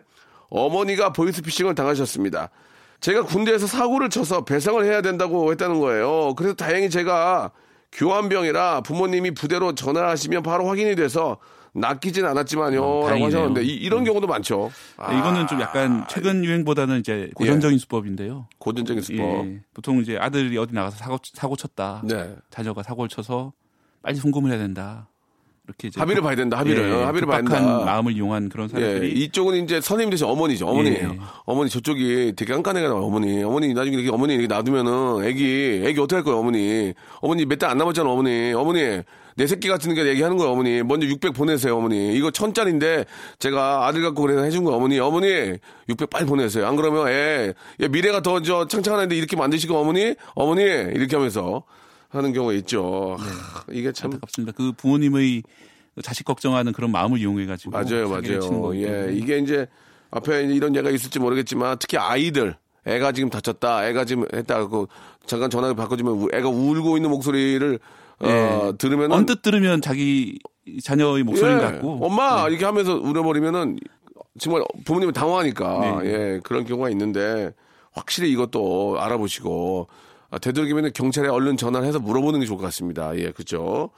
어머니가 0.50 1.12
보이스피싱을 1.12 1.74
당하셨습니다. 1.74 2.50
제가 3.00 3.22
군대에서 3.24 3.66
사고를 3.66 4.08
쳐서 4.08 4.44
배상을 4.44 4.82
해야 4.84 5.02
된다고 5.02 5.50
했다는 5.50 5.80
거예요. 5.80 6.34
그래서 6.36 6.54
다행히 6.54 6.88
제가 6.88 7.50
교환병이라 7.92 8.80
부모님이 8.80 9.32
부대로 9.32 9.74
전화하시면 9.74 10.42
바로 10.42 10.66
확인이 10.66 10.96
돼서 10.96 11.38
낚이진 11.74 12.24
않았지만요. 12.24 12.82
어, 12.82 13.10
라고 13.10 13.26
하셨는데 13.26 13.64
이, 13.64 13.88
런 13.88 14.00
음. 14.00 14.04
경우도 14.04 14.26
많죠. 14.26 14.70
아. 14.96 15.12
이거는 15.12 15.46
좀 15.48 15.60
약간 15.60 16.06
최근 16.08 16.44
유행보다는 16.44 17.00
이제 17.00 17.30
고전적인 17.34 17.74
예. 17.74 17.78
수법인데요. 17.78 18.46
고전적인 18.58 19.02
수법. 19.02 19.46
예. 19.46 19.60
보통 19.74 20.00
이제 20.00 20.16
아들이 20.16 20.56
어디 20.56 20.72
나가서 20.74 20.96
사고 20.96 21.18
사고 21.32 21.56
쳤다. 21.56 22.02
네. 22.04 22.34
자녀가 22.50 22.82
사고를 22.82 23.08
쳐서 23.08 23.52
빨리 24.02 24.16
송금을 24.16 24.50
해야 24.50 24.58
된다. 24.58 25.08
이렇게 25.66 25.88
이제 25.88 25.98
합의를 25.98 26.22
봐야 26.22 26.36
된다. 26.36 26.58
합의를 26.58 26.90
예, 26.90 27.02
합의를 27.04 27.26
봐야 27.26 27.38
된다. 27.38 27.58
마음을 27.86 28.12
이용한 28.12 28.50
그런 28.50 28.68
사람들이 28.68 29.08
예, 29.08 29.12
이쪽은 29.22 29.64
이제 29.64 29.80
선생님 29.80 30.10
대신 30.10 30.26
어머니죠. 30.26 30.66
어머니예요. 30.66 31.08
예. 31.14 31.18
어머니 31.46 31.70
저쪽이 31.70 32.34
되게 32.36 32.52
깐깐해가 32.52 32.88
나와 32.88 33.00
어머니. 33.00 33.42
어머니 33.42 33.72
나중에 33.72 33.96
이렇게 33.96 34.10
어머니 34.10 34.34
이렇게 34.34 34.46
놔두면은 34.46 35.24
애기 35.24 35.82
애기 35.84 35.98
어떻게 36.00 36.16
할 36.16 36.22
거예요, 36.24 36.38
어머니. 36.38 36.92
어머니 37.20 37.46
몇 37.46 37.58
달 37.58 37.70
안 37.70 37.78
남았잖아, 37.78 38.10
어머니. 38.10 38.52
어머니 38.52 39.00
내 39.36 39.46
새끼 39.46 39.68
같은 39.68 39.94
게 39.94 40.06
얘기하는 40.06 40.36
거예요, 40.36 40.52
어머니. 40.52 40.82
먼저 40.82 41.06
600 41.06 41.32
보내세요, 41.32 41.78
어머니. 41.78 42.14
이거 42.14 42.30
천 42.30 42.52
짜리인데 42.52 43.06
제가 43.38 43.86
아들 43.86 44.02
갖고 44.02 44.20
그래서 44.20 44.42
해준 44.42 44.64
거예요, 44.64 44.76
어머니. 44.76 44.98
어머니, 45.00 45.56
600 45.88 46.10
빨리 46.10 46.26
보내세요. 46.26 46.66
안 46.66 46.76
그러면 46.76 47.08
애, 47.08 47.54
예, 47.80 47.88
미래가 47.88 48.20
더 48.20 48.40
저 48.42 48.66
창창한데 48.68 49.16
이렇게 49.16 49.34
만드시고 49.36 49.74
어머니, 49.78 50.14
어머니 50.34 50.60
이렇게 50.62 51.16
하면서 51.16 51.62
하는 52.16 52.32
경우가 52.32 52.52
있죠. 52.54 53.16
네. 53.18 53.24
하, 53.24 53.64
이게 53.72 53.92
참 53.92 54.10
안타깝습니다. 54.12 54.52
그 54.56 54.72
부모님의 54.72 55.42
자식 56.02 56.24
걱정하는 56.24 56.72
그런 56.72 56.90
마음을 56.90 57.18
이용해 57.18 57.46
가지고 57.46 57.72
맞아요, 57.72 58.08
맞아요. 58.08 58.74
예, 58.76 59.12
이게 59.12 59.38
이제 59.38 59.66
앞에 60.10 60.44
이런 60.44 60.74
예가 60.74 60.90
있을지 60.90 61.18
모르겠지만 61.18 61.76
특히 61.78 61.98
아이들 61.98 62.56
애가 62.86 63.12
지금 63.12 63.30
다쳤다, 63.30 63.88
애가 63.88 64.04
지금 64.04 64.26
했다, 64.32 64.66
그 64.66 64.86
잠깐 65.26 65.50
전화를 65.50 65.74
바꿔주면 65.74 66.28
애가 66.32 66.48
울고 66.48 66.96
있는 66.96 67.10
목소리를 67.10 67.78
어, 68.20 68.26
예. 68.26 68.72
들으면 68.78 69.12
언뜻 69.12 69.42
들으면 69.42 69.80
자기 69.80 70.38
자녀의 70.82 71.24
목소리 71.24 71.52
예. 71.52 71.56
같고 71.56 71.98
엄마 72.02 72.44
네. 72.44 72.50
이렇게 72.50 72.64
하면서 72.64 72.94
울어버리면은 72.94 73.78
정말 74.38 74.64
부모님은 74.84 75.12
당황하니까 75.14 76.02
네. 76.02 76.08
예 76.08 76.40
그런 76.42 76.64
경우가 76.64 76.90
있는데 76.90 77.52
확실히 77.92 78.30
이것도 78.30 78.96
알아보시고 79.00 79.88
아, 79.90 79.94
되도록이면 80.40 80.92
경찰에 80.92 81.28
얼른 81.28 81.56
전화를 81.56 81.86
해서 81.86 81.98
물어보는 81.98 82.40
게 82.40 82.46
좋을 82.46 82.58
것 82.58 82.64
같습니다. 82.64 83.16
예, 83.16 83.30
그죠. 83.30 83.90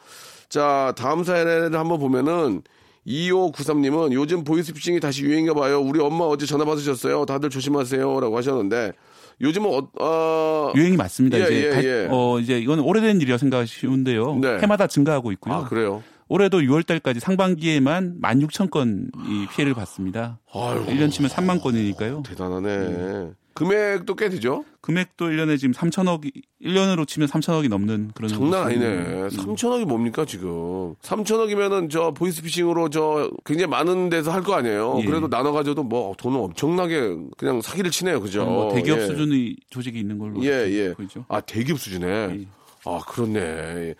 자, 0.49 0.93
다음 0.97 1.25
사연을 1.25 1.75
한번 1.75 1.99
보면은 1.99 2.63
2593님은 3.07 4.13
요즘 4.13 4.45
보이스피싱이 4.45 5.01
다시 5.01 5.23
유행인가 5.23 5.55
봐요. 5.55 5.81
우리 5.81 6.01
엄마 6.01 6.25
어제 6.25 6.45
전화 6.45 6.65
받으셨어요. 6.65 7.25
다들 7.25 7.51
조심하세요. 7.51 8.21
라고 8.21 8.37
하셨는데 8.37 8.93
요즘은 9.41 9.71
어, 9.71 9.89
어... 10.01 10.73
유행이 10.75 10.97
맞습니다. 10.97 11.39
예, 11.39 11.43
이제 11.43 11.55
예, 11.55 11.85
예. 11.85 12.09
어 12.11 12.41
이제 12.41 12.59
이건 12.59 12.81
오래된 12.81 13.21
일이라 13.21 13.39
생각하기 13.39 13.69
쉬운데요. 13.69 14.37
네. 14.37 14.59
해마다 14.59 14.87
증가하고 14.87 15.31
있고요. 15.33 15.55
아, 15.55 15.65
그래요? 15.65 16.03
올해도 16.29 16.59
6월 16.59 16.85
달까지 16.85 17.21
상반기에만 17.21 18.21
16,000건이 18.21 19.51
피해를 19.51 19.75
봤습니다. 19.75 20.41
아유, 20.53 20.85
1년 20.87 21.13
치면 21.13 21.31
3만 21.31 21.63
건이니까요. 21.63 22.25
대단하네. 22.27 22.69
음. 22.69 23.35
금액도 23.57 24.15
꽤 24.15 24.29
되죠? 24.29 24.65
금액도 24.83 25.27
1년에 25.31 25.59
지금 25.59 25.73
3천억이 25.73 26.31
1년으로 26.63 27.07
치면 27.09 27.29
3천억이 27.29 27.69
넘는 27.69 28.13
그런 28.15 28.29
장난 28.29 28.67
아니네. 28.67 28.87
음. 28.87 29.29
3천억이 29.29 29.85
뭡니까 29.87 30.25
지금? 30.25 30.95
3천억이면은 31.03 31.91
저 31.91 32.13
보이스피싱으로 32.13 32.91
저 32.91 33.31
굉장히 33.45 33.69
많은 33.71 34.11
데서 34.11 34.31
할 34.31 34.43
거 34.43 34.55
아니에요. 34.55 34.99
예. 35.01 35.05
그래도 35.07 35.29
나눠 35.29 35.51
가져도 35.53 35.83
뭐 35.83 36.15
돈은 36.17 36.39
엄청나게 36.39 37.17
그냥 37.37 37.61
사기를 37.61 37.91
치네요. 37.91 38.21
그죠? 38.21 38.45
뭐 38.45 38.73
대기업 38.73 39.01
예. 39.01 39.07
수준의 39.07 39.57
조직이 39.71 39.99
있는 39.99 40.19
걸로 40.19 40.41
예, 40.45 40.51
예. 40.71 40.93
보이죠. 40.95 41.25
아, 41.29 41.41
대기업 41.41 41.81
수준에. 41.81 42.07
예. 42.07 42.47
아, 42.85 43.01
그렇네. 43.09 43.95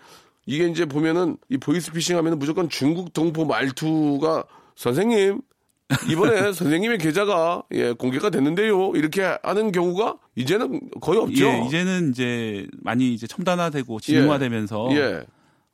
이게 0.45 0.67
이제 0.67 0.85
보면은 0.85 1.35
이 1.49 1.57
보이스피싱 1.57 2.15
하면은 2.17 2.39
무조건 2.39 2.69
중국 2.69 3.11
동포 3.11 3.43
말투가 3.43 4.45
선생님 4.75 5.41
이번에 6.09 6.51
선생님의 6.51 6.97
계좌가 6.97 7.63
예, 7.71 7.93
공개가 7.93 8.29
됐는데요. 8.29 8.91
이렇게 8.95 9.21
하는 9.41 9.71
경우가 9.71 10.17
이제는 10.35 10.81
거의 10.99 11.19
없죠. 11.19 11.45
예, 11.45 11.65
이제는 11.65 12.09
이제 12.11 12.67
많이 12.81 13.13
이제 13.13 13.25
첨단화되고 13.25 13.99
지능화되면서 14.01 14.89
예. 14.91 15.23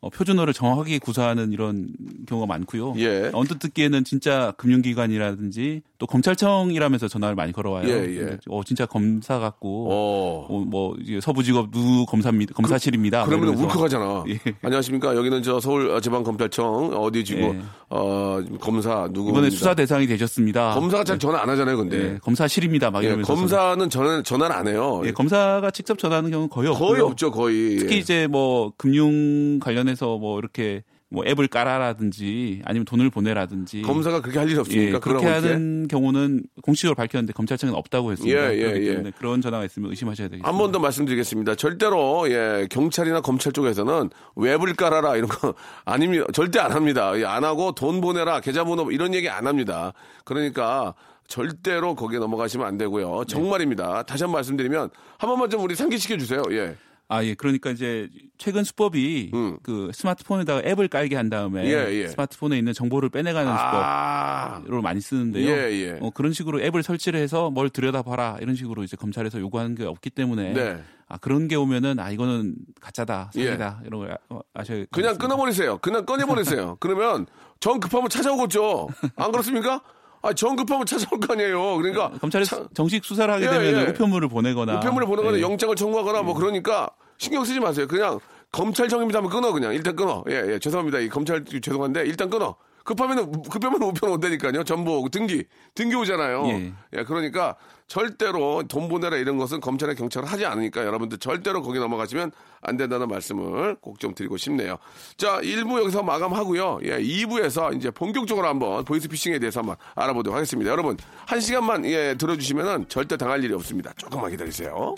예. 0.04 0.06
어, 0.06 0.10
표준어를 0.10 0.54
정확하게 0.54 1.00
구사하는 1.00 1.54
이런 1.54 1.88
경우가 2.28 2.46
많고요. 2.48 2.96
예. 2.98 3.32
언뜻 3.34 3.60
듣기에는 3.60 4.04
진짜 4.04 4.54
금융기관이라든지 4.58 5.82
또 5.98 6.06
검찰청이라면서 6.06 7.08
전화를 7.08 7.36
많이 7.36 7.54
걸어와요. 7.54 7.88
예, 7.88 8.20
예. 8.20 8.38
어 8.50 8.62
진짜 8.66 8.86
검사 8.86 9.40
같고 9.40 9.88
어. 9.90 10.48
어, 10.50 10.60
뭐 10.60 10.98
서부지검 11.22 11.72
누 11.72 12.06
검사입니다. 12.06 12.54
검사실입니다. 12.54 13.24
그, 13.24 13.32
러면 13.32 13.56
울컥하잖아. 13.56 14.26
예. 14.30 14.40
안녕하십니까. 14.62 15.16
여기는 15.16 15.42
저 15.44 15.62
서울 15.62 16.02
지방검찰청 16.02 16.94
어디 16.98 17.24
지구 17.24 17.42
예. 17.42 17.62
어, 17.90 18.44
검사 18.60 19.08
누구 19.14 19.30
이번에 19.30 19.50
수사 19.50 19.74
대상이 19.74 20.06
되셨습니다. 20.08 20.74
검사가 20.74 21.06
잘 21.06 21.18
전화 21.20 21.42
안 21.42 21.50
하잖아요, 21.50 21.78
근데 21.78 21.98
예, 21.98 22.18
검사실입니다. 22.22 22.92
막 22.92 23.04
예, 23.04 23.08
이러면서 23.08 23.34
검사는 23.34 23.90
전화 23.90 24.22
전화를 24.22 24.54
안 24.54 24.68
해요. 24.68 25.02
예, 25.06 25.12
검사가 25.12 25.72
직접 25.72 25.98
전화하는 25.98 26.32
경우는 26.32 26.50
거의 26.50 26.68
없고요. 26.68 26.90
거의 26.90 27.02
없죠, 27.02 27.32
거의. 27.32 27.78
특히 27.78 28.00
이제 28.00 28.28
뭐 28.28 28.74
금융 28.76 29.60
관련해 29.60 29.93
서 29.96 30.18
뭐 30.18 30.40
이렇게 30.40 30.84
뭐 31.10 31.24
앱을 31.28 31.48
깔아라든지 31.48 32.62
아니면 32.66 32.86
돈을 32.86 33.12
보내라든지 33.12 33.84
검사가 33.84 34.22
그렇게 34.22 34.40
할 34.40 34.50
일이 34.50 34.58
없습니까? 34.60 34.96
예, 34.96 35.00
그렇게 35.00 35.28
하는 35.28 35.88
경우는 35.88 36.44
공식으로 36.64 36.96
밝혔는데 36.96 37.34
검찰청은 37.34 37.76
없다고 37.76 38.12
했습니다. 38.14 38.54
예, 38.54 38.58
예, 38.58 38.64
예. 39.06 39.12
그런 39.20 39.40
전화가 39.42 39.64
있으면 39.66 39.92
의심하셔야 39.92 40.28
되겠습니다. 40.30 40.48
한 40.50 40.58
번 40.58 40.72
더 40.72 40.80
말씀드리겠습니다. 40.80 41.54
절대로 41.56 42.28
예, 42.32 42.68
경찰이나 42.72 43.22
검찰 43.22 43.52
쪽에서는 43.54 44.10
웹을 44.36 44.74
깔아라 44.74 45.16
이런 45.18 45.30
거 45.30 45.54
아닙니다. 45.86 46.26
절대 46.34 46.60
안 46.60 46.72
합니다. 46.72 47.12
예, 47.20 47.26
안 47.26 47.44
하고 47.44 47.74
돈 47.74 48.02
보내라 48.02 48.40
계좌번호 48.40 48.90
이런 48.92 49.14
얘기 49.14 49.30
안 49.30 49.46
합니다. 49.46 49.94
그러니까 50.26 50.96
절대로 51.28 51.94
거기에 51.96 52.18
넘어가시면 52.20 52.66
안 52.66 52.78
되고요. 52.80 53.20
네. 53.20 53.26
정말입니다. 53.28 53.98
네. 53.98 54.04
다시 54.08 54.24
한 54.24 54.32
번 54.32 54.38
말씀드리면 54.40 54.90
한 55.20 55.30
번만 55.30 55.50
좀 55.52 55.62
우리 55.64 55.76
상기시켜 55.76 56.18
주세요. 56.18 56.42
예. 56.52 56.76
아, 57.14 57.24
예. 57.24 57.36
그러니까 57.36 57.70
이제 57.70 58.10
최근 58.40 58.64
수법이 58.64 59.30
음. 59.36 59.58
그 59.62 59.92
스마트폰에다가 59.94 60.68
앱을 60.68 60.88
깔게 60.88 61.16
한 61.16 61.30
다음에 61.30 61.64
예, 61.66 61.94
예. 61.94 62.08
스마트폰에 62.08 62.58
있는 62.58 62.74
정보를 62.74 63.10
빼내가는 63.10 63.52
아. 63.52 64.56
수법으로 64.56 64.82
많이 64.82 65.00
쓰는데요. 65.00 65.48
예, 65.48 65.72
예, 65.72 66.00
어, 66.02 66.10
그런 66.10 66.34
식으로 66.34 66.60
앱을 66.62 66.82
설치를 66.82 67.20
해서 67.20 67.52
뭘 67.52 67.70
들여다봐라 67.70 68.38
이런 68.42 68.56
식으로 68.56 68.84
이제 68.84 68.98
검찰에서 68.98 69.40
요구하는 69.40 69.76
게 69.76 69.86
없기 69.86 70.10
때문에 70.10 70.54
네. 70.54 70.84
아 71.08 71.18
그런 71.20 71.48
게 71.48 71.56
오면은 71.56 72.00
아 72.00 72.10
이거는 72.10 72.56
가짜다 72.82 73.30
사기다 73.34 73.80
예. 73.84 73.88
이런 73.88 74.00
걸 74.00 74.18
아, 74.30 74.40
아셔야 74.56 74.86
그냥 74.92 75.16
끊어버리세요. 75.18 75.78
그냥 75.78 76.08
꺼내버리세요. 76.08 76.78
그러면 76.82 77.28
정 77.60 77.80
급하면 77.80 78.10
찾아오겠죠. 78.10 78.90
안 79.18 79.32
그렇습니까? 79.32 79.82
아, 80.24 80.32
정 80.32 80.56
급하면 80.56 80.86
찾아올 80.86 81.20
거 81.20 81.34
아니에요. 81.34 81.76
그러니까. 81.76 82.10
검찰에 82.22 82.46
차... 82.46 82.66
정식 82.74 83.04
수사를 83.04 83.32
하게 83.32 83.46
예, 83.46 83.50
되면 83.50 83.82
예. 83.82 83.90
우편물을 83.90 84.30
보내거나. 84.30 84.78
우편물을 84.78 85.06
보내거나 85.06 85.38
예. 85.38 85.42
영장을 85.42 85.76
청구하거나 85.76 86.24
뭐 86.24 86.34
그러니까 86.34 86.90
신경 87.18 87.44
쓰지 87.46 87.60
마세요. 87.60 87.88
그냥 87.88 88.20
검찰청입니다 88.52 89.18
하면 89.20 89.32
끊어 89.32 89.52
그냥 89.52 89.74
일단 89.74 89.96
끊어. 89.96 90.24
예, 90.30 90.54
예. 90.54 90.60
죄송합니다. 90.60 91.00
이 91.00 91.10
검찰 91.10 91.44
죄송한데 91.44 92.06
일단 92.06 92.30
끊어. 92.30 92.56
급하면은 92.84 93.44
급하면 93.44 93.82
우편 93.82 94.12
온다니까요. 94.12 94.66
전부 94.66 95.08
등기 95.10 95.46
등기 95.74 95.96
오잖아요. 95.96 96.46
예. 96.48 96.74
예. 96.98 97.04
그러니까 97.06 97.56
절대로 97.88 98.64
돈 98.68 98.90
보내라 98.90 99.16
이런 99.18 99.38
것은 99.38 99.62
검찰에 99.62 99.94
경찰을 99.96 100.28
하지 100.28 100.46
않으니까 100.46 100.86
여러분들 100.86 101.18
절대로 101.20 101.62
거기 101.62 101.80
넘어가시면 101.80 102.32
안 102.62 102.78
된다는 102.78 103.08
말씀을 103.08 103.76
꼭 103.76 104.00
좀 104.00 104.14
드리고 104.14 104.36
싶네요. 104.36 104.78
자, 105.16 105.40
1부 105.40 105.80
여기서 105.80 106.04
마감하고요. 106.04 106.80
예, 106.84 106.98
2부에서 107.00 107.76
이제 107.76 107.90
본격적으로 107.90 108.48
한번 108.48 108.84
보이스피싱에 108.84 109.40
대해서 109.40 109.62
한번 109.62 109.78
알아보도록 109.96 110.36
하겠습니다. 110.36 110.70
여러분, 110.70 110.98
한 111.26 111.40
시간만 111.40 111.86
예, 111.86 112.16
들어주시면은 112.16 112.90
절대 112.90 113.16
당할 113.16 113.42
일이 113.44 113.54
없습니다. 113.54 113.94
조금만 113.96 114.32
기다리세요. 114.32 114.94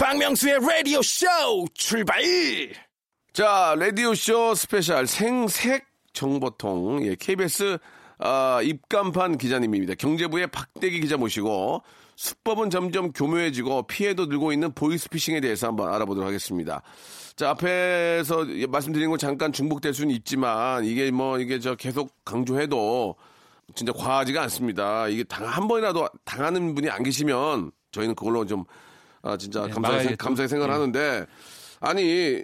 박명수의 0.00 0.60
라디오 0.60 1.02
쇼 1.02 1.26
출발! 1.74 2.22
자, 3.34 3.74
라디오 3.78 4.14
쇼 4.14 4.54
스페셜 4.54 5.06
생생 5.06 5.84
정보통 6.14 7.04
예, 7.04 7.14
KBS 7.16 7.76
아, 8.18 8.60
입간판 8.62 9.36
기자님입니다. 9.36 9.96
경제부의 9.96 10.46
박대기 10.46 11.02
기자 11.02 11.18
모시고 11.18 11.82
수법은 12.16 12.70
점점 12.70 13.12
교묘해지고 13.12 13.88
피해도 13.88 14.24
늘고 14.24 14.54
있는 14.54 14.72
보이스피싱에 14.72 15.42
대해서 15.42 15.66
한번 15.66 15.92
알아보도록 15.92 16.26
하겠습니다. 16.26 16.80
자, 17.36 17.50
앞에서 17.50 18.46
말씀드린 18.70 19.10
거 19.10 19.18
잠깐 19.18 19.52
중복될 19.52 19.92
수는 19.92 20.14
있지만 20.14 20.86
이게 20.86 21.10
뭐 21.10 21.38
이게 21.38 21.60
저 21.60 21.74
계속 21.74 22.24
강조해도 22.24 23.16
진짜 23.74 23.92
과하지가 23.92 24.40
않습니다. 24.44 25.08
이게 25.08 25.24
당, 25.24 25.46
한 25.46 25.68
번이라도 25.68 26.08
당하는 26.24 26.74
분이 26.74 26.88
안 26.88 27.02
계시면 27.02 27.70
저희는 27.92 28.14
그걸로 28.14 28.46
좀 28.46 28.64
아, 29.22 29.36
진짜 29.36 29.66
네, 29.66 29.70
감사하게, 29.70 30.16
감사하게 30.16 30.48
생각을 30.48 30.72
네. 30.72 30.78
하는데 30.78 31.26
아니 31.82 32.42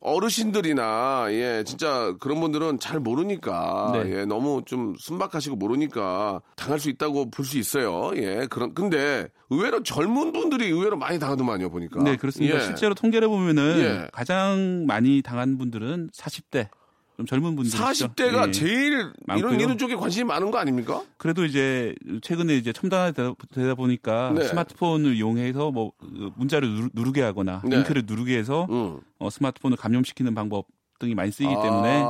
어르신들이나 0.00 1.26
예 1.30 1.64
진짜 1.66 2.14
그런 2.20 2.40
분들은 2.40 2.78
잘 2.80 3.00
모르니까 3.00 3.92
네. 3.94 4.10
예 4.20 4.24
너무 4.26 4.62
좀 4.66 4.94
순박하시고 4.98 5.56
모르니까 5.56 6.42
당할 6.56 6.78
수 6.78 6.90
있다고 6.90 7.30
볼 7.30 7.44
수 7.46 7.58
있어요 7.58 8.10
예 8.16 8.46
그런 8.48 8.74
근데 8.74 9.28
의외로 9.50 9.82
젊은 9.82 10.32
분들이 10.32 10.68
의외로 10.68 10.96
많이 10.96 11.18
당하더만요 11.18 11.70
보니까 11.70 12.02
네 12.02 12.16
그렇습니다 12.16 12.56
예. 12.56 12.60
실제로 12.60 12.94
통계를 12.94 13.28
보면은 13.28 13.78
예. 13.78 14.08
가장 14.12 14.84
많이 14.86 15.22
당한 15.22 15.56
분들은 15.58 16.10
40대 16.14 16.68
좀 17.16 17.26
젊은 17.26 17.54
분들 17.54 17.78
40대가 17.78 18.48
예. 18.48 18.50
제일 18.50 19.12
많고요. 19.26 19.50
이런 19.50 19.60
이런 19.60 19.78
쪽에 19.78 19.94
관심이 19.94 20.24
많은 20.24 20.50
거 20.50 20.58
아닙니까? 20.58 21.02
그래도 21.16 21.44
이제 21.44 21.94
최근에 22.22 22.56
이제 22.56 22.72
첨단화되다 22.72 23.74
보니까 23.76 24.32
네. 24.34 24.44
스마트폰을 24.44 25.16
이용해서 25.16 25.70
뭐그 25.70 26.32
문자를 26.36 26.90
누르, 26.92 27.12
게 27.12 27.22
하거나 27.22 27.62
네. 27.64 27.76
링크를 27.76 28.02
누르게 28.06 28.36
해서 28.36 28.66
음. 28.70 28.98
어, 29.18 29.30
스마트폰을 29.30 29.76
감염시키는 29.76 30.34
방법 30.34 30.66
등이 30.98 31.14
많이 31.14 31.30
쓰이기 31.30 31.54
아. 31.54 31.62
때문에 31.62 32.02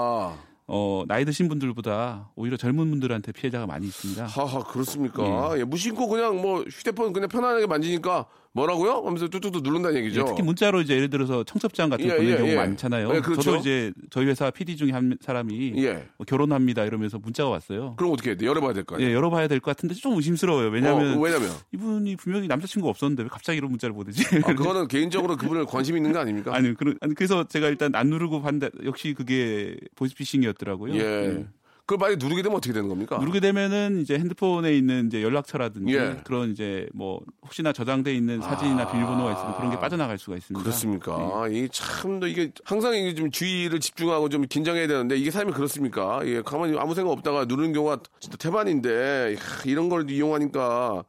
어, 0.67 1.05
나이 1.07 1.27
드신 1.27 1.49
분들보다 1.49 2.31
오히려 2.37 2.57
젊은 2.57 2.89
분들한테 2.89 3.33
피해자가 3.33 3.67
많이 3.67 3.87
있습니다. 3.87 4.25
하하, 4.25 4.61
그렇습니까? 4.61 5.55
예. 5.57 5.61
예, 5.61 5.65
무심코 5.65 6.09
그냥 6.09 6.41
뭐 6.41 6.63
휴대폰 6.63 7.13
그냥 7.13 7.29
편안하게 7.29 7.67
만지니까 7.67 8.27
뭐라고요? 8.55 9.03
하면서 9.05 9.27
뚝뚝뚝 9.29 9.65
누른다는 9.65 9.99
얘기죠. 9.99 10.21
예, 10.21 10.25
특히 10.27 10.43
문자로 10.43 10.81
이제 10.81 10.95
예를 10.95 11.11
들어서 11.11 11.43
청첩장 11.43 11.91
같은 11.91 12.07
거 12.07 12.13
예, 12.15 12.17
보내는 12.19 12.33
예, 12.35 12.39
경우 12.39 12.51
예. 12.51 12.55
많잖아요. 12.55 13.13
예, 13.17 13.21
그렇죠? 13.21 13.43
저도 13.43 13.57
이제 13.59 13.93
저희 14.11 14.27
회사 14.27 14.49
PD 14.53 14.77
중에 14.77 14.93
한 14.93 15.19
사람이 15.21 15.73
뭐 16.17 16.25
결혼합니다 16.25 16.85
이러면서 16.85 17.19
문자가 17.19 17.51
왔어요. 17.51 17.95
그럼 17.97 18.13
어떻게 18.13 18.31
해야 18.31 18.37
돼? 18.37 18.47
열어봐야 18.47 18.73
될거 18.73 18.95
아니에요? 18.95 19.11
예, 19.11 19.15
열어봐야 19.15 19.49
될 19.49 19.59
것 19.59 19.75
같은데 19.77 19.95
좀 19.97 20.15
의심스러워요. 20.17 20.69
왜냐하면, 20.69 21.19
어, 21.19 21.21
왜냐면 21.21 21.51
이분이 21.73 22.17
분명히 22.17 22.47
남자친구가 22.47 22.91
없었는데 22.91 23.25
왜 23.25 23.29
갑자기 23.29 23.59
이런 23.59 23.71
문자를 23.71 23.93
보내지? 23.95 24.25
아, 24.45 24.55
그거는 24.55 24.87
개인적으로 24.87 25.37
그분을 25.37 25.67
관심 25.67 25.97
있는 25.97 26.13
거 26.13 26.21
아닙니까? 26.21 26.53
아니, 26.55 26.75
그러, 26.75 26.95
아니, 27.01 27.15
그래서 27.15 27.43
제가 27.45 27.69
일단 27.69 27.95
안 27.97 28.07
누르고 28.09 28.41
봤는데 28.41 28.71
역시 28.85 29.15
그게 29.15 29.77
보이스피싱이었더라고요. 29.97 30.95
예. 30.95 31.45
그걸 31.87 31.99
만약 31.99 32.19
누르게 32.19 32.43
되면 32.43 32.57
어떻게 32.57 32.73
되는 32.73 32.89
겁니까? 32.89 33.19
누르게 33.19 33.41
되면은 33.41 34.01
이제 34.01 34.15
핸드폰에 34.19 34.75
있는 34.75 35.07
이제 35.09 35.23
연락처라든지 35.23 35.95
예. 35.95 36.21
그런 36.25 36.51
이제 36.51 36.89
뭐 36.95 37.21
혹시나 37.43 37.75
저장돼 37.75 38.15
있는 38.15 38.41
사진이나 38.41 38.85
아. 38.85 38.91
비밀번호가 38.91 39.33
있으면 39.33 39.57
그런 39.57 39.71
게 39.71 39.79
빠져나갈 39.79 40.17
수가 40.17 40.37
있습니다. 40.39 40.63
그렇습니까? 40.63 41.45
예. 41.51 41.59
이참 41.59 42.23
이게 42.25 42.53
항상 42.65 42.95
이게 42.95 43.15
좀 43.15 43.31
주의를 43.31 43.81
집중하고 43.81 44.31
좀 44.31 44.47
긴장해야 44.47 44.87
되는데 44.87 45.17
이게 45.17 45.31
삶이 45.31 45.53
그렇습니까? 45.53 46.21
예, 46.25 46.41
가만히 46.41 46.79
아무 46.79 46.95
생각 46.95 47.11
없다가 47.13 47.45
누르는 47.45 47.75
경우가 47.75 47.99
진짜 48.19 48.39
태반인데 48.39 49.37
이런 49.67 49.91
걸 49.91 50.11
이용하니까 50.11 51.05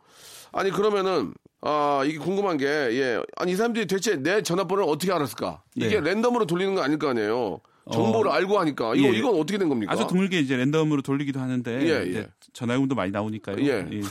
아니 0.51 0.71
그러면은 0.71 1.33
아 1.61 2.03
이게 2.05 2.17
궁금한 2.17 2.57
게 2.57 2.65
예, 2.65 3.21
아니 3.37 3.53
이 3.53 3.55
사람들이 3.55 3.87
대체 3.87 4.17
내 4.17 4.41
전화번호를 4.41 4.91
어떻게 4.91 5.13
알았을까? 5.13 5.63
이게 5.75 6.01
네. 6.01 6.11
랜덤으로 6.11 6.45
돌리는 6.45 6.75
거 6.75 6.81
아닐 6.81 6.99
거 6.99 7.07
아니에요. 7.07 7.61
정보를 7.91 8.31
어. 8.31 8.33
알고 8.33 8.59
하니까 8.59 8.95
이거 8.95 9.13
예. 9.13 9.17
이건 9.17 9.35
어떻게 9.35 9.57
된 9.57 9.69
겁니까? 9.69 9.91
아주 9.91 10.07
드물게 10.07 10.39
이제 10.39 10.55
랜덤으로 10.57 11.01
돌리기도 11.01 11.39
하는데 11.39 11.71
예, 11.81 12.13
예. 12.15 12.27
전화요금도 12.53 12.95
많이 12.95 13.11
나오니까요. 13.11 13.57
예. 13.59 13.87
예. 13.91 14.01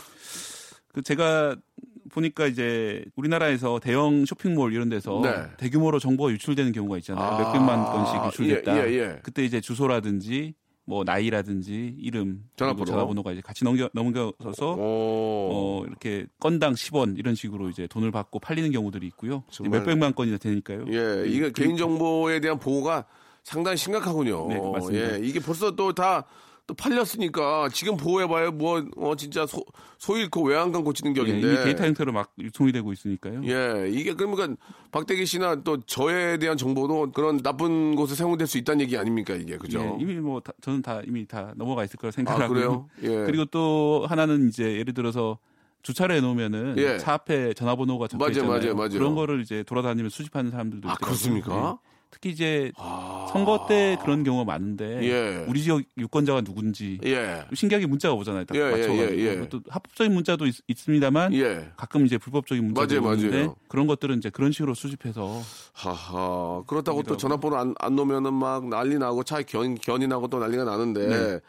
그 0.93 1.03
제가 1.03 1.57
보니까 2.11 2.47
이제 2.47 3.05
우리나라에서 3.17 3.81
대형 3.81 4.25
쇼핑몰 4.25 4.73
이런 4.73 4.89
데서 4.89 5.21
네. 5.25 5.35
대규모로 5.57 5.99
정보가 5.99 6.31
유출되는 6.31 6.71
경우가 6.73 6.99
있잖아요. 6.99 7.25
아. 7.25 7.39
몇백만 7.39 7.85
건씩 7.85 8.27
유출됐다. 8.27 8.87
예, 8.87 8.93
예, 8.93 9.19
그때 9.23 9.45
이제 9.45 9.61
주소라든지 9.61 10.55
뭐 10.87 11.03
나이라든지 11.03 11.97
이름 11.99 12.45
전화번호 12.57 12.85
전화번호가 12.85 13.33
이제 13.33 13.41
같이 13.41 13.65
넘겨 13.65 13.89
넘겨서 13.95 14.77
어 14.79 15.83
이렇게 15.87 16.27
건당 16.39 16.75
10원 16.75 17.19
이런 17.19 17.35
식으로 17.35 17.71
이제 17.71 17.87
돈을 17.87 18.13
받고 18.13 18.39
팔리는 18.39 18.71
경우들이 18.71 19.07
있고요. 19.09 19.45
몇 19.69 19.85
백만 19.85 20.15
건이나 20.15 20.37
되니까요. 20.37 20.85
예, 20.91 21.25
이게 21.27 21.51
개인 21.53 21.77
정보에 21.77 22.41
대한 22.41 22.59
보호가 22.59 23.07
상당히 23.45 23.77
심각하군요. 23.77 24.49
네, 24.49 24.59
맞습니다. 24.61 25.15
예, 25.15 25.19
이게 25.23 25.39
벌써 25.39 25.71
또 25.77 25.93
다 25.93 26.25
또 26.67 26.73
팔렸으니까 26.75 27.69
지금 27.73 27.97
보호해봐요. 27.97 28.53
뭐, 28.53 28.83
어, 28.97 29.15
진짜 29.17 29.45
소, 29.47 29.63
소 29.99 30.17
잃고 30.17 30.43
외양간 30.45 30.83
고치는 30.83 31.13
격인데. 31.13 31.47
예, 31.47 31.53
이미 31.53 31.63
데이터 31.65 31.85
형태로 31.85 32.13
막 32.13 32.33
유통이 32.39 32.73
되고 32.73 32.91
있으니까요. 32.91 33.43
예, 33.45 33.89
이게 33.91 34.15
그러니까 34.15 34.49
박대기 34.91 35.27
씨나 35.27 35.57
또 35.57 35.81
저에 35.83 36.39
대한 36.39 36.57
정보도 36.57 37.13
그런 37.13 37.43
나쁜 37.43 37.95
곳에 37.97 38.15
사용될 38.15 38.47
수 38.47 38.57
있다는 38.57 38.81
얘기 38.81 38.97
아닙니까 38.97 39.35
이게 39.35 39.59
그죠? 39.59 39.79
예, 39.81 40.03
이미 40.03 40.15
뭐 40.15 40.41
다, 40.41 40.53
저는 40.63 40.81
다 40.81 41.03
이미 41.07 41.27
다 41.27 41.53
넘어가 41.57 41.85
있을 41.85 41.99
거라 41.99 42.11
생각하고. 42.13 42.45
아, 42.45 42.49
그래요? 42.49 42.89
예. 43.03 43.09
그리고 43.27 43.45
또 43.45 44.07
하나는 44.09 44.49
이제 44.49 44.79
예를 44.79 44.95
들어서 44.95 45.39
주차를 45.83 46.17
해놓으면은 46.17 46.77
예. 46.79 46.97
차 46.97 47.13
앞에 47.13 47.53
전화번호가 47.53 48.09
적혀 48.09 48.29
있잖아요. 48.29 48.49
맞아요, 48.51 48.61
맞아요, 48.63 48.75
맞아요. 48.77 48.91
그런 48.99 49.15
거를 49.15 49.43
이제 49.43 49.63
돌아다니면 49.65 50.09
수집하는 50.09 50.51
사람들도 50.51 50.89
아, 50.89 50.93
있더라고요. 50.95 51.07
그렇습니까? 51.07 51.79
예. 51.79 51.94
특히 52.15 52.31
이제 52.31 52.71
아... 52.77 53.27
선거 53.33 53.67
때 53.69 53.99
그런 54.03 54.23
경우가 54.23 54.45
많은데 54.45 55.03
예. 55.03 55.45
우리 55.49 55.63
지역 55.63 55.83
유권자가 55.99 56.43
누군지 56.43 57.01
예. 57.05 57.45
신기하게 57.53 57.87
문자가 57.87 58.15
오잖아요. 58.15 58.45
딱 58.45 58.57
예, 58.57 58.61
예 58.61 58.71
맞춰가지고 58.71 59.21
예, 59.21 59.41
예, 59.41 59.49
또 59.49 59.61
합법적인 59.69 60.15
문자도 60.15 60.47
있, 60.47 60.55
습니다만 60.77 61.33
가끔 61.77 62.07
이제 62.07 62.17
불법적인 62.17 62.65
문자도 62.65 63.03
맞아요, 63.03 63.17
있는데 63.17 63.37
맞아요. 63.39 63.57
그런 63.69 63.89
것들은 63.89 64.19
이제 64.19 64.31
그런 64.31 64.53
식으로 64.53 64.75
수집해서 64.75 65.43
하하 65.73 66.63
그렇다고 66.69 67.03
또 67.03 67.17
전화번호 67.17 67.57
안, 67.57 67.75
안 67.81 67.97
놓으면은 67.97 68.33
막 68.33 68.69
난리 68.69 68.97
나고 68.97 69.25
차에 69.25 69.43
견, 69.43 69.75
견이 69.75 70.07
나고 70.07 70.29
또 70.29 70.39
난리가 70.39 70.63
나는데 70.63 71.09
네. 71.09 71.41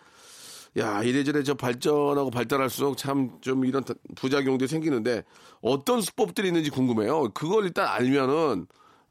야, 0.78 1.04
이래저래 1.04 1.44
저 1.44 1.54
발전하고 1.54 2.32
발달할수록 2.32 2.98
참 2.98 3.30
좀 3.42 3.64
이런 3.66 3.84
부작용들이 4.16 4.68
생기는데 4.68 5.24
어떤 5.62 6.02
수법들이 6.02 6.48
있는지 6.48 6.72
궁금해요. 6.72 7.30
그걸 7.34 7.66
일단 7.66 7.88
알면은 7.88 8.66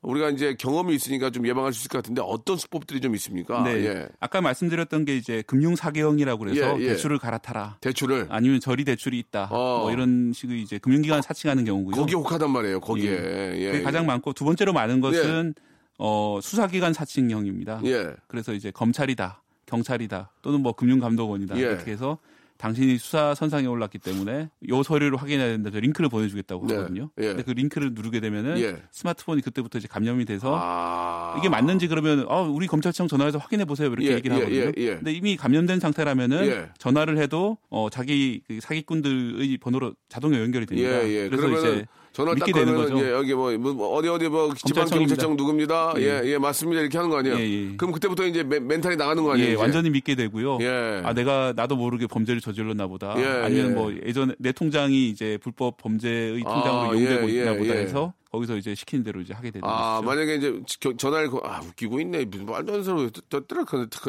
우리가 0.05 0.31
이제 0.31 0.55
경험이 0.55 0.95
있으니까 0.95 1.31
좀 1.31 1.47
예방할 1.47 1.73
수 1.73 1.81
있을 1.81 1.89
것 1.89 1.99
같은데 1.99 2.23
어떤 2.25 2.57
수법들이 2.57 3.01
좀 3.01 3.15
있습니까? 3.15 3.63
네. 3.65 3.85
예. 3.87 4.09
아까 4.21 4.41
말씀드렸던 4.41 5.05
게 5.05 5.17
이제 5.17 5.43
금융 5.47 5.75
사기형이라고 5.77 6.39
그래서 6.45 6.79
예, 6.79 6.83
예. 6.83 6.89
대출을 6.91 7.19
갈아타라. 7.19 7.79
대출을 7.81 8.27
아니면 8.29 8.61
저리 8.61 8.85
대출이 8.85 9.19
있다. 9.19 9.49
어. 9.51 9.81
뭐 9.81 9.93
이런 9.93 10.33
식의 10.33 10.61
이제 10.61 10.79
금융기관 10.79 11.23
사칭하는 11.23 11.65
경우고요. 11.65 11.97
거기 11.97 12.15
혹하단 12.15 12.51
말이에요. 12.51 12.81
거기에. 12.81 13.11
예. 13.11 13.57
예. 13.57 13.83
가장 13.83 14.07
많고 14.07 14.33
두 14.35 14.45
번째로 14.45 14.73
많은 14.73 15.01
것은 15.01 15.55
어, 15.99 16.39
수사기관 16.43 16.93
사칭형입니다. 16.93 17.81
예. 17.85 18.13
그래서 18.27 18.53
이제 18.53 18.71
검찰이다, 18.71 19.43
경찰이다, 19.67 20.31
또는 20.43 20.61
뭐 20.61 20.73
금융감독원이다 20.73 21.57
이렇게 21.57 21.93
해서 21.93 22.19
당신이 22.65 22.97
수사 22.97 23.35
선상에 23.35 23.67
올랐기 23.67 23.99
때문에 23.99 24.49
요 24.71 24.83
서류를 24.83 25.19
확인해야 25.21 25.49
된다. 25.49 25.69
저 25.71 25.81
링크를 25.81 26.09
보내주겠다고 26.09 26.67
네. 26.67 26.77
하거든요. 26.77 27.11
예. 27.19 27.27
근데 27.27 27.43
그 27.43 27.51
링크를 27.51 27.93
누르게 27.93 28.21
되면은 28.21 28.59
예. 28.59 28.83
스마트폰이 28.91 29.43
그때부터 29.43 29.77
이제 29.77 29.87
감염이 29.87 30.25
돼서 30.25 30.59
아... 30.59 31.37
이게 31.39 31.51
맞는지 31.51 31.89
그러면 31.89 32.25
어, 32.27 32.41
우리 32.41 32.67
검찰청 32.67 33.07
전화해서 33.07 33.37
확인해 33.37 33.67
보세요 33.67 33.89
이렇게 33.89 34.07
예. 34.07 34.15
얘기를 34.15 34.37
예, 34.37 34.41
하거든요. 34.41 34.73
예, 34.79 34.95
근데 34.97 35.13
이미 35.13 35.37
감염된 35.37 35.79
상태라면은 35.79 36.47
예. 36.47 36.71
전화를 36.79 37.19
해도 37.19 37.59
어, 37.69 37.89
자기 37.91 38.41
그 38.49 38.59
사기꾼들의 38.63 39.59
번호로 39.59 39.95
자동으로 40.09 40.41
연결이 40.41 40.65
됩니다. 40.65 41.01
그래서 41.01 41.51
이제 41.59 41.87
전화 42.15 42.33
딱 42.37 42.47
걸면 42.47 42.97
예, 43.01 43.11
여기 43.11 43.35
뭐, 43.35 43.51
뭐, 43.59 43.89
어디 43.97 44.09
어디 44.09 44.29
뭐 44.29 44.55
지방경찰청 44.55 45.37
누굽니다. 45.37 45.95
예. 45.97 46.03
예, 46.03 46.23
예, 46.25 46.39
맞습니다. 46.39 46.81
이렇게 46.81 46.97
하는 46.97 47.11
거 47.11 47.19
아니에요. 47.19 47.37
예, 47.37 47.41
예. 47.41 47.77
그럼 47.77 47.93
그때부터 47.93 48.25
이제 48.25 48.45
멘탈이 48.45 48.95
나가는 48.95 49.21
거 49.21 49.33
아니에요? 49.33 49.51
예, 49.51 49.55
완전히 49.57 49.91
믿게 49.91 50.15
되고요. 50.15 50.59
예. 50.61 51.03
아 51.05 51.13
내가 51.13 51.53
나도 51.57 51.75
모르게 51.75 52.07
범죄를 52.07 52.41
저질렀나 52.41 52.87
보다. 52.87 53.17
예, 53.19 53.25
아니면 53.45 53.71
예. 53.71 53.75
뭐 53.75 53.93
예전에 54.07 54.33
내 54.39 54.53
통장이 54.53 55.09
이제 55.09 55.39
불법 55.43 55.77
범죄의 55.79 56.41
통장으로 56.45 56.93
아, 56.93 56.95
이용되고 56.95 57.29
있나 57.29 57.55
보다 57.55 57.75
해서 57.75 58.13
거기서 58.35 58.57
이제 58.57 58.75
시키는 58.75 59.05
대로 59.05 59.21
이제 59.21 59.33
하게 59.33 59.51
되는 59.51 59.67
아, 59.67 60.01
거죠. 60.01 60.07
만약에 60.07 60.35
이제 60.37 60.61
전화를 60.97 61.31
아 61.45 61.61
웃기고 61.61 62.01
있네 62.01 62.25
무슨 62.25 62.47
말도 62.47 62.57
안 62.57 62.67
되는 62.67 62.83
소리 62.83 63.11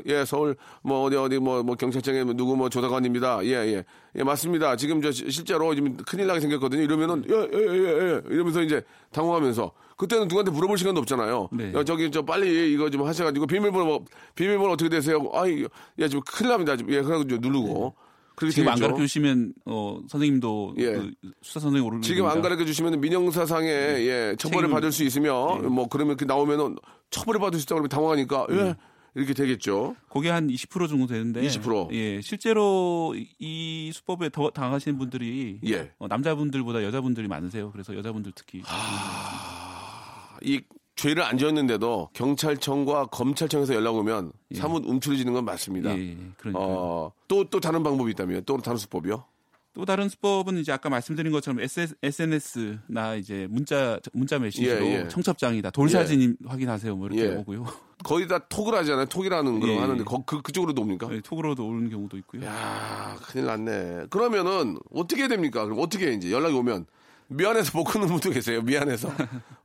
예 0.07 0.25
서울 0.25 0.55
뭐 0.81 1.03
어디 1.03 1.15
어디 1.15 1.37
뭐뭐 1.37 1.63
뭐 1.63 1.75
경찰청에 1.75 2.23
뭐 2.23 2.33
누구 2.33 2.55
뭐 2.55 2.69
조사관입니다. 2.69 3.43
예예 3.45 3.73
예. 3.75 3.83
예, 4.17 4.23
맞습니다. 4.23 4.75
지금 4.75 5.01
저 5.01 5.11
실제로 5.11 5.73
지금 5.75 5.97
큰일 5.97 6.27
나게 6.27 6.39
생겼거든요. 6.39 6.81
이러면은 6.81 7.23
예예예 7.29 7.49
예, 7.53 7.77
예, 7.77 8.13
예, 8.13 8.21
이러면서 8.29 8.61
이제 8.61 8.81
당황하면서 9.11 9.71
그때는 9.97 10.27
누구한테 10.27 10.51
물어볼 10.51 10.77
시간도 10.77 11.01
없잖아요. 11.01 11.49
네. 11.51 11.73
야, 11.73 11.83
저기 11.83 12.09
저 12.11 12.21
빨리 12.21 12.73
이거 12.73 12.89
좀 12.89 13.03
하셔 13.03 13.23
가지고 13.23 13.45
비밀번호 13.47 13.85
뭐, 13.85 14.05
비밀번호 14.35 14.73
어떻게 14.73 14.89
되세요? 14.89 15.29
아이 15.33 15.63
야 15.99 16.07
지금 16.07 16.21
큰일 16.25 16.49
납니다. 16.49 16.73
예 16.73 17.01
그래 17.01 17.17
가지고 17.17 17.39
누르고. 17.41 17.95
네. 17.97 18.04
지금 18.51 18.67
안 18.69 18.79
가르쳐 18.79 18.99
주시면 18.99 19.53
어 19.65 19.99
선생님도 20.07 20.75
예. 20.77 20.93
그 20.93 21.11
수사 21.41 21.59
선생님 21.59 21.85
오르는 21.85 22.01
지금 22.01 22.25
안 22.25 22.41
가르쳐 22.41 22.65
주시면 22.65 22.99
민영사상에 22.99 23.67
네. 23.67 24.05
예 24.07 24.35
처벌을 24.37 24.69
받을 24.69 24.91
수 24.91 25.03
있으며 25.03 25.59
네. 25.61 25.67
뭐 25.67 25.87
그러면 25.87 26.17
그 26.17 26.25
나오면은 26.25 26.75
처벌을 27.11 27.39
받을 27.39 27.59
수 27.59 27.63
있다고 27.63 27.81
그러면 27.81 27.89
당황하니까 27.89 28.47
예. 28.49 28.55
네. 28.55 28.75
이렇게 29.15 29.33
되겠죠. 29.33 29.95
거기 30.09 30.27
한20% 30.27 30.89
정도 30.89 31.07
되는데 31.07 31.41
20%. 31.41 31.93
예, 31.93 32.19
실제로 32.21 33.15
이 33.39 33.91
수법에 33.93 34.29
더 34.29 34.49
당하시는 34.49 34.97
분들이 34.97 35.59
예. 35.65 35.93
어, 35.99 36.07
남자분들보다 36.07 36.83
여자분들이 36.83 37.29
많으세요. 37.29 37.71
그래서 37.71 37.95
여자분들 37.95 38.33
특히 38.35 38.61
하... 38.65 40.37
이 40.41 40.61
죄를 40.95 41.23
안 41.23 41.37
지었는데도 41.37 42.09
경찰청과 42.13 43.07
검찰청에서 43.07 43.75
연락 43.75 43.95
오면 43.95 44.31
예. 44.51 44.55
사뭇 44.57 44.85
움츠러지는 44.85 45.33
건 45.33 45.45
맞습니다. 45.45 45.97
예, 45.97 46.11
예. 46.11 46.51
어, 46.53 47.11
또, 47.27 47.43
또 47.49 47.59
다른 47.59 47.83
방법이 47.83 48.11
있다면 48.11 48.43
또 48.45 48.57
다른 48.57 48.77
수법이요? 48.77 49.25
또 49.73 49.83
다른 49.83 50.07
수법은 50.07 50.57
이제 50.57 50.71
아까 50.71 50.89
말씀드린 50.89 51.33
것처럼 51.33 51.59
SNS나 52.01 53.15
이제 53.15 53.45
문자 53.49 53.99
문자 54.13 54.39
메시지로 54.39 54.85
예, 54.85 55.01
예. 55.01 55.07
청첩장이다 55.09 55.71
돌사진 55.71 56.37
예. 56.41 56.47
확인하세요 56.49 56.95
뭐 56.95 57.07
이렇게 57.07 57.23
예. 57.23 57.35
오고요. 57.35 57.67
거의 58.05 58.25
다 58.29 58.39
톡을 58.39 58.73
하잖아요. 58.73 59.05
톡이라는 59.07 59.59
걸 59.59 59.69
예. 59.69 59.77
하는데 59.77 60.03
거, 60.05 60.23
그 60.25 60.41
그쪽으로도 60.41 60.81
옵니까? 60.81 61.09
네, 61.09 61.19
톡으로도 61.19 61.67
오는 61.67 61.89
경우도 61.89 62.15
있고요. 62.19 62.45
야 62.45 63.17
큰일 63.21 63.47
났네. 63.47 64.05
그러면은 64.09 64.77
어떻게 64.93 65.27
됩니까? 65.27 65.65
그럼 65.65 65.79
어떻게 65.81 66.07
해, 66.07 66.13
이제 66.13 66.31
연락이 66.31 66.55
오면 66.55 66.85
미안해서 67.27 67.77
못 67.77 67.85
끊는 67.85 68.07
분도 68.07 68.29
계세요. 68.29 68.61
미안해서. 68.61 69.11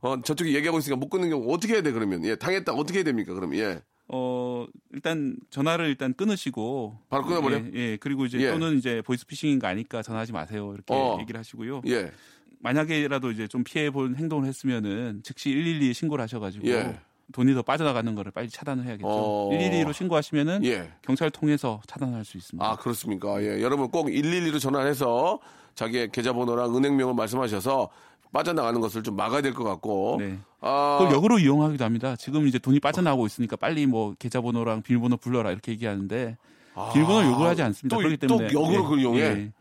어, 0.01 0.21
저쪽이 0.21 0.55
얘기하고 0.55 0.79
있으니까 0.79 0.99
못 0.99 1.09
끊는 1.09 1.29
경우 1.29 1.53
어떻게 1.53 1.73
해야 1.73 1.81
돼, 1.81 1.91
그러면? 1.91 2.23
예, 2.25 2.35
당했다. 2.35 2.73
어떻게 2.73 2.99
해야 2.99 3.03
됩니까, 3.03 3.33
그럼? 3.33 3.55
예. 3.55 3.81
어, 4.07 4.65
일단 4.91 5.37
전화를 5.49 5.87
일단 5.87 6.13
끊으시고. 6.13 6.97
바로 7.09 7.25
끊어버려? 7.25 7.57
예, 7.57 7.71
예. 7.73 7.97
그리고 7.97 8.25
이제 8.25 8.39
예. 8.39 8.51
또는 8.51 8.77
이제 8.77 9.01
보이스피싱인 9.05 9.59
거 9.59 9.67
아니까 9.67 10.01
전화하지 10.01 10.33
마세요. 10.33 10.71
이렇게 10.73 10.93
어. 10.93 11.17
얘기를 11.21 11.39
하시고요. 11.39 11.83
예. 11.87 12.11
만약에라도 12.59 13.31
이제 13.31 13.47
좀 13.47 13.63
피해 13.63 13.89
본 13.89 14.15
행동을 14.15 14.45
했으면은 14.45 15.21
즉시 15.23 15.49
112에 15.49 15.93
신고를 15.93 16.23
하셔가지고. 16.23 16.67
예. 16.67 16.99
돈이 17.31 17.53
더 17.53 17.61
빠져나가는 17.61 18.13
거를 18.13 18.31
빨리 18.31 18.49
차단을 18.49 18.85
해야겠죠. 18.85 19.07
어... 19.07 19.49
112로 19.51 19.93
신고하시면은 19.93 20.65
예. 20.65 20.91
경찰 21.01 21.31
통해서 21.31 21.81
차단할 21.87 22.25
수 22.25 22.37
있습니다. 22.37 22.65
아 22.65 22.75
그렇습니까? 22.75 23.41
예, 23.41 23.61
여러분 23.61 23.89
꼭 23.89 24.07
112로 24.07 24.59
전화해서 24.59 25.39
자기의 25.81 26.09
계좌번호랑 26.11 26.75
은행명을 26.75 27.15
말씀하셔서 27.15 27.89
빠져나가는 28.31 28.79
것을 28.79 29.03
좀 29.03 29.15
막아야 29.15 29.41
될 29.41 29.53
것 29.53 29.63
같고. 29.63 30.17
네. 30.19 30.37
아. 30.61 30.97
그걸 30.99 31.15
역으로 31.15 31.39
이용하기도 31.39 31.83
합니다. 31.83 32.15
지금 32.15 32.47
이제 32.47 32.59
돈이 32.59 32.79
빠져나오고 32.79 33.25
있으니까 33.25 33.55
빨리 33.55 33.85
뭐 33.87 34.13
계좌번호랑 34.19 34.83
비밀번호 34.83 35.17
불러라 35.17 35.51
이렇게 35.51 35.71
얘기하는데 35.71 36.37
아. 36.75 36.91
비밀번호 36.93 37.29
요구를 37.31 37.49
하지 37.49 37.63
않습니다. 37.63 37.95
또, 37.95 37.99
그렇기 37.99 38.17
때문에 38.17 38.47
또 38.49 38.61
역으로 38.61 38.73
예, 38.73 38.83
그걸 38.83 38.99
이용해. 38.99 39.21
예. 39.21 39.51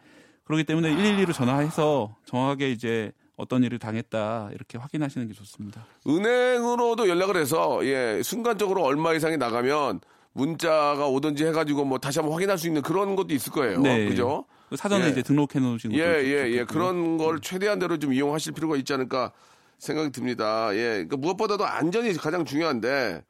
그렇기 0.44 0.64
때문에 0.64 0.94
112로 0.94 1.33
전화해서 1.33 2.14
정확하게 2.26 2.70
이제 2.70 3.12
어떤 3.37 3.64
일을 3.64 3.78
당했다 3.78 4.50
이렇게 4.52 4.76
확인하시는 4.78 5.26
게 5.26 5.33
좋습니다. 5.35 5.85
은행으로도 6.06 7.09
연락을 7.09 7.37
해서 7.38 7.80
예 7.87 8.20
순간적으로 8.22 8.83
얼마 8.85 9.14
이상이 9.14 9.37
나가면 9.38 10.00
문자가 10.33 11.09
오든지 11.09 11.46
해가지고 11.46 11.85
뭐 11.87 11.98
다시 11.98 12.18
한번 12.18 12.35
확인할 12.35 12.59
수 12.59 12.66
있는 12.68 12.83
그런 12.83 13.16
것도 13.16 13.33
있을 13.35 13.50
거예요. 13.52 13.80
네. 13.80 14.06
그죠? 14.06 14.44
그 14.70 14.76
사전에 14.76 15.06
예. 15.06 15.11
이제 15.11 15.22
등록해 15.22 15.59
놓으신 15.59 15.92
예, 15.94 15.98
예, 15.98 16.48
예. 16.52 16.64
그런 16.64 17.18
걸 17.18 17.40
최대한 17.40 17.80
대로 17.80 17.98
좀 17.98 18.12
이용하실 18.12 18.52
필요가 18.52 18.76
있지 18.76 18.92
않을까 18.94 19.33
생각이 19.78 20.12
듭니다. 20.12 20.70
예. 20.74 21.04
그러니까 21.04 21.16
무엇보다도 21.16 21.66
안전이 21.66 22.12
가장 22.14 22.44
중요한데 22.44 23.24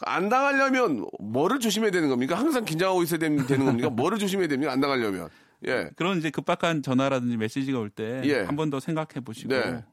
안 0.00 0.28
당하려면 0.28 1.06
뭐를 1.20 1.60
조심해야 1.60 1.92
되는 1.92 2.08
겁니까? 2.08 2.34
항상 2.34 2.64
긴장하고 2.64 3.04
있어야 3.04 3.20
되는, 3.20 3.46
겁니까? 3.46 3.88
뭐를 3.88 4.18
조심해야 4.18 4.48
됩니까? 4.48 4.72
안 4.72 4.80
당하려면. 4.80 5.28
예. 5.68 5.90
그런 5.94 6.18
이제 6.18 6.30
급박한 6.30 6.82
전화라든지 6.82 7.36
메시지가 7.36 7.78
올 7.78 7.90
때 7.90 8.44
한번 8.46 8.66
예. 8.68 8.70
더 8.72 8.80
생각해 8.80 9.20
보시고 9.24 9.50
네. 9.54 9.84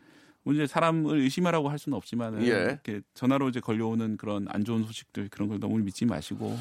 이제 0.48 0.66
사람을 0.66 1.20
의심하라고 1.20 1.70
할 1.70 1.78
수는 1.78 1.96
없지만 1.96 2.42
예. 2.42 2.48
이렇게 2.48 3.02
전화로 3.14 3.50
이제 3.50 3.60
걸려오는 3.60 4.18
그런 4.18 4.48
안 4.50 4.64
좋은 4.64 4.84
소식들 4.84 5.28
그런 5.30 5.48
걸 5.50 5.60
너무 5.60 5.78
믿지 5.78 6.06
마시고 6.06 6.58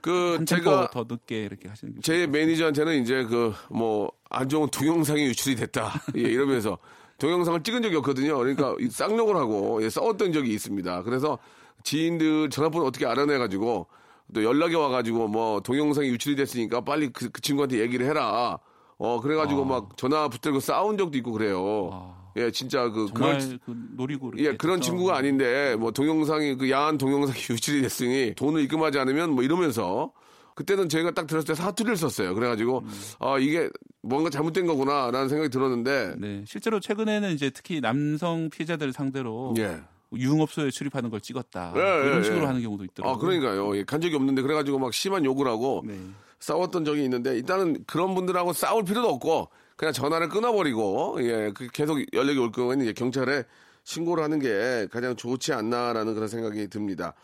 그 0.00 0.44
제가 0.46 0.90
더 0.90 1.04
늦게 1.08 1.44
이렇게 1.44 1.68
하시는 1.68 1.94
게 1.94 2.00
제 2.00 2.26
매니저한테는 2.26 3.02
이제 3.02 3.24
그 3.24 3.52
뭐 3.70 4.10
안 4.30 4.48
좋은 4.48 4.68
동영상이 4.70 5.24
유출이 5.24 5.56
됐다 5.56 5.92
예, 6.16 6.20
이러면서 6.20 6.78
동영상을 7.18 7.62
찍은 7.62 7.82
적이 7.82 7.96
없거든요. 7.96 8.38
그러니까 8.38 8.76
쌍욕을 8.90 9.36
하고 9.36 9.82
예, 9.82 9.90
싸웠던 9.90 10.32
적이 10.32 10.54
있습니다. 10.54 11.02
그래서 11.02 11.38
지인들 11.82 12.48
전화번호 12.50 12.86
어떻게 12.86 13.06
알아내가지고 13.06 13.86
또 14.32 14.44
연락이 14.44 14.76
와가지고 14.76 15.26
뭐 15.28 15.60
동영상이 15.60 16.08
유출이 16.10 16.36
됐으니까 16.36 16.80
빨리 16.82 17.08
그, 17.12 17.28
그 17.30 17.40
친구한테 17.42 17.80
얘기를 17.80 18.06
해라. 18.06 18.58
어 18.98 19.20
그래가지고 19.20 19.62
아. 19.62 19.64
막 19.64 19.96
전화 19.96 20.28
붙들고 20.28 20.60
싸운 20.60 20.96
적도 20.96 21.18
있고 21.18 21.32
그래요. 21.32 21.90
아. 21.92 22.19
예, 22.36 22.50
진짜 22.50 22.88
그 22.88 23.08
그런 23.12 23.58
그 23.64 23.74
노리고 23.96 24.32
예 24.38 24.56
그런 24.56 24.80
친구가 24.80 25.16
아닌데 25.16 25.76
뭐 25.76 25.90
동영상이 25.90 26.56
그 26.56 26.70
야한 26.70 26.98
동영상이 26.98 27.38
유출이 27.50 27.82
됐으니 27.82 28.34
돈을 28.36 28.62
입금하지 28.62 28.98
않으면 28.98 29.30
뭐 29.30 29.42
이러면서 29.42 30.12
그때는 30.54 30.88
저희가 30.88 31.12
딱 31.12 31.26
들었을 31.26 31.46
때 31.48 31.54
사투리를 31.54 31.96
썼어요. 31.96 32.34
그래가지고 32.34 32.80
음. 32.80 32.90
아 33.18 33.38
이게 33.38 33.68
뭔가 34.02 34.30
잘못된 34.30 34.66
거구나라는 34.66 35.28
생각이 35.28 35.50
들었는데 35.50 36.14
네 36.18 36.44
실제로 36.46 36.80
최근에는 36.80 37.32
이제 37.32 37.50
특히 37.50 37.80
남성 37.80 38.50
피해자들 38.50 38.92
상대로 38.92 39.54
예. 39.58 39.80
유흥업소에 40.12 40.70
출입하는 40.70 41.10
걸 41.10 41.20
찍었다 41.20 41.72
예, 41.76 41.80
이런 41.80 42.18
예, 42.18 42.22
식으로 42.24 42.42
예. 42.42 42.46
하는 42.46 42.62
경우도 42.62 42.84
있더라고요. 42.84 43.14
아 43.14 43.18
그러니까요. 43.18 43.76
예, 43.76 43.84
간 43.84 44.00
적이 44.00 44.16
없는데 44.16 44.42
그래가지고 44.42 44.78
막 44.78 44.92
심한 44.92 45.24
욕을 45.24 45.46
하고 45.46 45.82
네. 45.86 45.98
싸웠던 46.40 46.84
적이 46.84 47.04
있는데 47.04 47.36
일단은 47.36 47.84
그런 47.86 48.14
분들하고 48.14 48.52
싸울 48.52 48.84
필요도 48.84 49.08
없고 49.08 49.48
그냥 49.80 49.94
전화를 49.94 50.28
끊어버리고 50.28 51.16
예그 51.22 51.68
계속 51.72 51.98
연락이 52.12 52.38
올 52.38 52.52
경우에는 52.52 52.84
이제 52.84 52.92
경찰에 52.92 53.44
신고를 53.84 54.22
하는 54.22 54.38
게 54.38 54.86
가장 54.92 55.16
좋지 55.16 55.54
않나라는 55.54 56.12
그런 56.12 56.28
생각이 56.28 56.68
듭니다. 56.68 57.14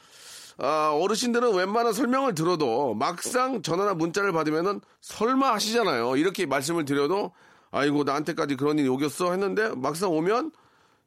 아, 0.57 0.91
어르신들은 0.99 1.55
웬만한 1.55 1.93
설명을 1.93 2.35
들어도 2.35 2.95
막상 2.95 3.61
전화나 3.61 3.93
문자를 3.93 4.33
받으면은 4.33 4.81
설마 5.03 5.53
하시잖아요. 5.53 6.17
이렇게 6.17 6.47
말씀을 6.47 6.87
드려도 6.87 7.33
아이고 7.73 8.05
나한테까지 8.05 8.57
그런 8.57 8.79
일이 8.79 8.89
오겠어 8.89 9.33
했는데 9.33 9.69
막상 9.77 10.11
오면 10.13 10.51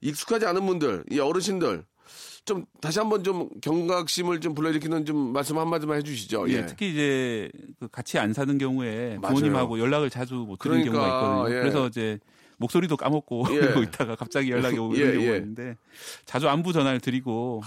익숙하지 0.02 0.46
않은 0.46 0.64
분들, 0.68 1.06
이 1.10 1.20
어르신들 1.20 1.84
좀 2.50 2.66
다시 2.82 2.98
한번 2.98 3.24
좀 3.24 3.48
경각심을 3.62 4.42
좀 4.42 4.56
불러일으키는 4.56 5.06
좀 5.06 5.34
말씀 5.34 5.60
한마디만 5.60 5.98
해주시죠. 5.98 6.50
예. 6.50 6.54
예. 6.54 6.66
특히 6.66 6.90
이제 6.90 7.52
그 7.80 7.88
같이 7.88 8.18
안 8.18 8.34
사는 8.34 8.58
경우에 8.58 9.20
부모님하고 9.22 9.76
맞아요. 9.76 9.84
연락을 9.84 10.10
자주 10.10 10.34
못 10.34 10.58
드리는 10.58 10.82
그러니까, 10.82 11.10
경우가 11.10 11.20
있거든요. 11.20 11.56
예. 11.56 11.62
그래서 11.62 11.88
이제 11.88 12.18
목소리도 12.58 12.98
까먹고 12.98 13.46
예. 13.52 13.54
이러고 13.70 13.84
있다가 13.84 14.16
갑자기 14.16 14.50
연락이 14.50 14.80
오는 14.82 14.98
예, 14.98 15.12
경우가 15.14 15.32
예. 15.32 15.38
있는데 15.38 15.78
자주 16.26 16.50
안부 16.50 16.74
전화를 16.74 17.00
드리고 17.00 17.62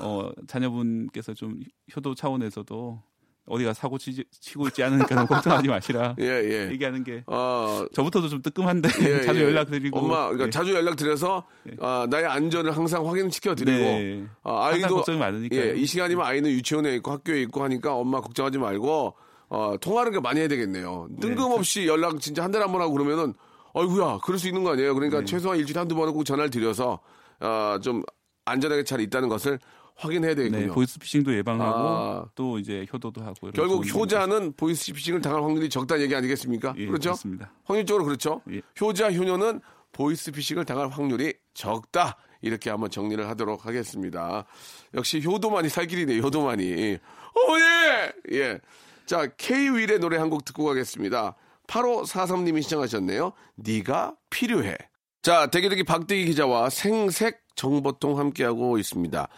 어 0.00 0.30
자녀분께서 0.46 1.32
좀 1.32 1.60
효도 1.96 2.14
차원에서도 2.14 3.02
어디가 3.46 3.74
사고 3.74 3.98
치, 3.98 4.24
고 4.56 4.68
있지 4.68 4.82
않으니까 4.84 5.14
너무 5.16 5.26
걱정하지 5.28 5.68
마시라. 5.68 6.14
예, 6.20 6.24
예. 6.24 6.70
얘기하는 6.70 7.02
게. 7.02 7.24
어, 7.26 7.84
저부터도 7.92 8.28
좀 8.28 8.40
뜨끔한데 8.40 8.88
예, 9.02 9.20
자주 9.26 9.40
예. 9.40 9.44
연락드리고. 9.44 9.98
엄마, 9.98 10.24
그러니까 10.26 10.44
네. 10.44 10.50
자주 10.50 10.72
연락드려서 10.74 11.44
예. 11.70 11.76
어, 11.84 12.06
나의 12.08 12.26
안전을 12.26 12.76
항상 12.76 13.06
확인시켜드리고. 13.08 13.76
네. 13.78 14.24
어, 14.44 14.62
아이도 14.62 14.94
걱정이 14.96 15.18
많으니까. 15.18 15.56
예, 15.56 15.74
이 15.76 15.84
시간이면 15.86 16.24
아이는 16.24 16.50
유치원에 16.50 16.94
있고 16.96 17.10
학교에 17.10 17.42
있고 17.42 17.62
하니까 17.64 17.94
엄마 17.94 18.20
걱정하지 18.20 18.58
말고 18.58 19.14
어, 19.48 19.74
통화를 19.80 20.20
많이 20.20 20.40
해야 20.40 20.48
되겠네요. 20.48 21.08
네. 21.10 21.20
뜬금없이 21.20 21.86
연락 21.86 22.20
진짜 22.20 22.42
한 22.44 22.52
달에 22.52 22.62
한 22.64 22.72
번 22.72 22.80
하고 22.80 22.92
그러면은 22.92 23.34
어이구야 23.74 24.18
그럴 24.24 24.38
수 24.38 24.46
있는 24.48 24.62
거 24.64 24.72
아니에요. 24.72 24.94
그러니까 24.94 25.18
네. 25.20 25.24
최소한 25.24 25.58
일주일에 25.58 25.78
한두 25.80 25.94
번은 25.96 26.12
꼭 26.12 26.24
전화를 26.24 26.50
드려서 26.50 27.00
어, 27.40 27.76
좀 27.82 28.02
안전하게 28.44 28.84
잘 28.84 29.00
있다는 29.00 29.28
것을 29.28 29.58
확인해야 29.96 30.34
되겠군요. 30.34 30.66
네, 30.66 30.72
보이스피싱도 30.72 31.34
예방하고 31.36 31.78
아. 31.88 32.24
또 32.34 32.58
이제 32.58 32.86
효도도 32.92 33.22
하고. 33.22 33.50
결국 33.52 33.86
효자는 33.92 34.54
보이스피싱을 34.56 35.20
당할 35.20 35.42
확률이 35.42 35.68
적다는 35.68 36.02
얘기 36.02 36.14
아니겠습니까? 36.14 36.74
예, 36.76 36.86
그렇죠? 36.86 37.10
그렇습니다. 37.10 37.52
확률적으로 37.64 38.04
그렇죠. 38.04 38.40
예. 38.50 38.62
효자 38.80 39.12
효녀는 39.12 39.60
보이스피싱을 39.92 40.64
당할 40.64 40.88
확률이 40.88 41.34
적다. 41.54 42.16
이렇게 42.40 42.70
한번 42.70 42.90
정리를 42.90 43.28
하도록 43.28 43.64
하겠습니다. 43.66 44.44
역시 44.94 45.22
효도만이 45.24 45.68
살 45.68 45.86
길이네, 45.86 46.18
효도만이. 46.18 46.98
어머니! 47.34 47.62
예. 48.32 48.58
자, 49.06 49.26
K-윌의 49.36 50.00
노래 50.00 50.16
한 50.16 50.28
곡 50.30 50.44
듣고 50.44 50.64
가겠습니다. 50.64 51.36
8543님이 51.68 52.62
시청하셨네요. 52.62 53.32
네가 53.56 54.16
필요해. 54.30 54.76
자, 55.22 55.46
대기대기 55.46 55.84
박대기 55.84 56.24
기자와 56.26 56.68
생색 56.70 57.42
정보통 57.54 58.18
함께하고 58.18 58.78
있습니다. 58.78 59.28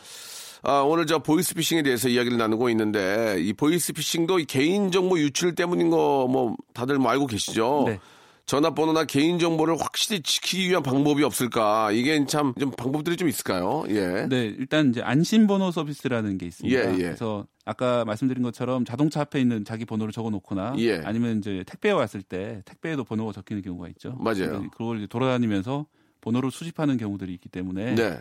아, 0.66 0.80
오늘 0.80 1.06
저 1.06 1.18
보이스피싱에 1.18 1.82
대해서 1.82 2.08
이야기를 2.08 2.38
나누고 2.38 2.70
있는데 2.70 3.36
이 3.38 3.52
보이스피싱도 3.52 4.36
개인정보 4.48 5.18
유출 5.18 5.54
때문인 5.54 5.90
거 5.90 6.26
뭐 6.28 6.56
다들 6.72 6.98
뭐 6.98 7.10
알고 7.10 7.26
계시죠? 7.26 7.84
네. 7.86 7.98
전화번호나 8.46 9.04
개인정보를 9.04 9.76
확실히 9.80 10.20
지키기 10.22 10.68
위한 10.68 10.82
방법이 10.82 11.22
없을까? 11.22 11.92
이게 11.92 12.24
참 12.26 12.54
좀 12.58 12.70
방법들이 12.70 13.16
좀 13.16 13.28
있을까요? 13.28 13.84
예. 13.88 14.26
네, 14.28 14.44
일단 14.58 14.90
이제 14.90 15.00
안심번호 15.02 15.70
서비스라는 15.70 16.36
게 16.38 16.46
있습니다. 16.46 16.78
예, 16.78 16.94
예. 16.94 17.02
그래서 17.02 17.46
아까 17.64 18.04
말씀드린 18.04 18.42
것처럼 18.42 18.84
자동차 18.84 19.20
앞에 19.22 19.40
있는 19.40 19.64
자기 19.64 19.84
번호를 19.84 20.12
적어 20.12 20.28
놓거나 20.30 20.74
예. 20.78 21.00
아니면 21.04 21.38
이제 21.38 21.64
택배에 21.66 21.92
왔을 21.92 22.22
때 22.22 22.62
택배에도 22.66 23.04
번호가 23.04 23.32
적히는 23.32 23.62
경우가 23.62 23.88
있죠. 23.88 24.14
맞아요. 24.18 24.64
그걸 24.72 25.06
돌아다니면서 25.08 25.86
번호를 26.20 26.50
수집하는 26.50 26.96
경우들이 26.98 27.32
있기 27.34 27.48
때문에 27.48 27.94
네. 27.94 28.18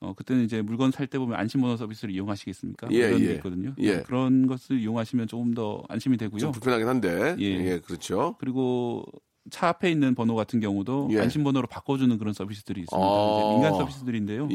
어, 0.00 0.14
그때는 0.14 0.44
이제 0.44 0.62
물건 0.62 0.90
살 0.92 1.06
때 1.08 1.18
보면 1.18 1.38
안심 1.38 1.60
번호 1.60 1.76
서비스를 1.76 2.14
이용하시겠습니까? 2.14 2.88
예, 2.92 3.08
그런 3.08 3.20
예. 3.20 3.26
게 3.26 3.32
있거든요. 3.34 3.74
예. 3.78 4.02
그런 4.02 4.46
것을 4.46 4.78
이용하시면 4.80 5.26
조금 5.26 5.54
더 5.54 5.82
안심이 5.88 6.16
되고요. 6.16 6.38
좀 6.38 6.52
불편하긴 6.52 6.86
한데. 6.86 7.36
예. 7.38 7.44
예, 7.44 7.78
그렇죠. 7.80 8.36
그리고 8.38 9.04
차 9.50 9.68
앞에 9.68 9.90
있는 9.90 10.14
번호 10.14 10.34
같은 10.34 10.60
경우도 10.60 11.08
예. 11.12 11.20
안심 11.20 11.42
번호로 11.42 11.66
바꿔주는 11.66 12.16
그런 12.18 12.34
서비스들이 12.34 12.82
있습니다. 12.82 13.08
아~ 13.08 13.52
민간 13.54 13.74
서비스들인데요. 13.74 14.48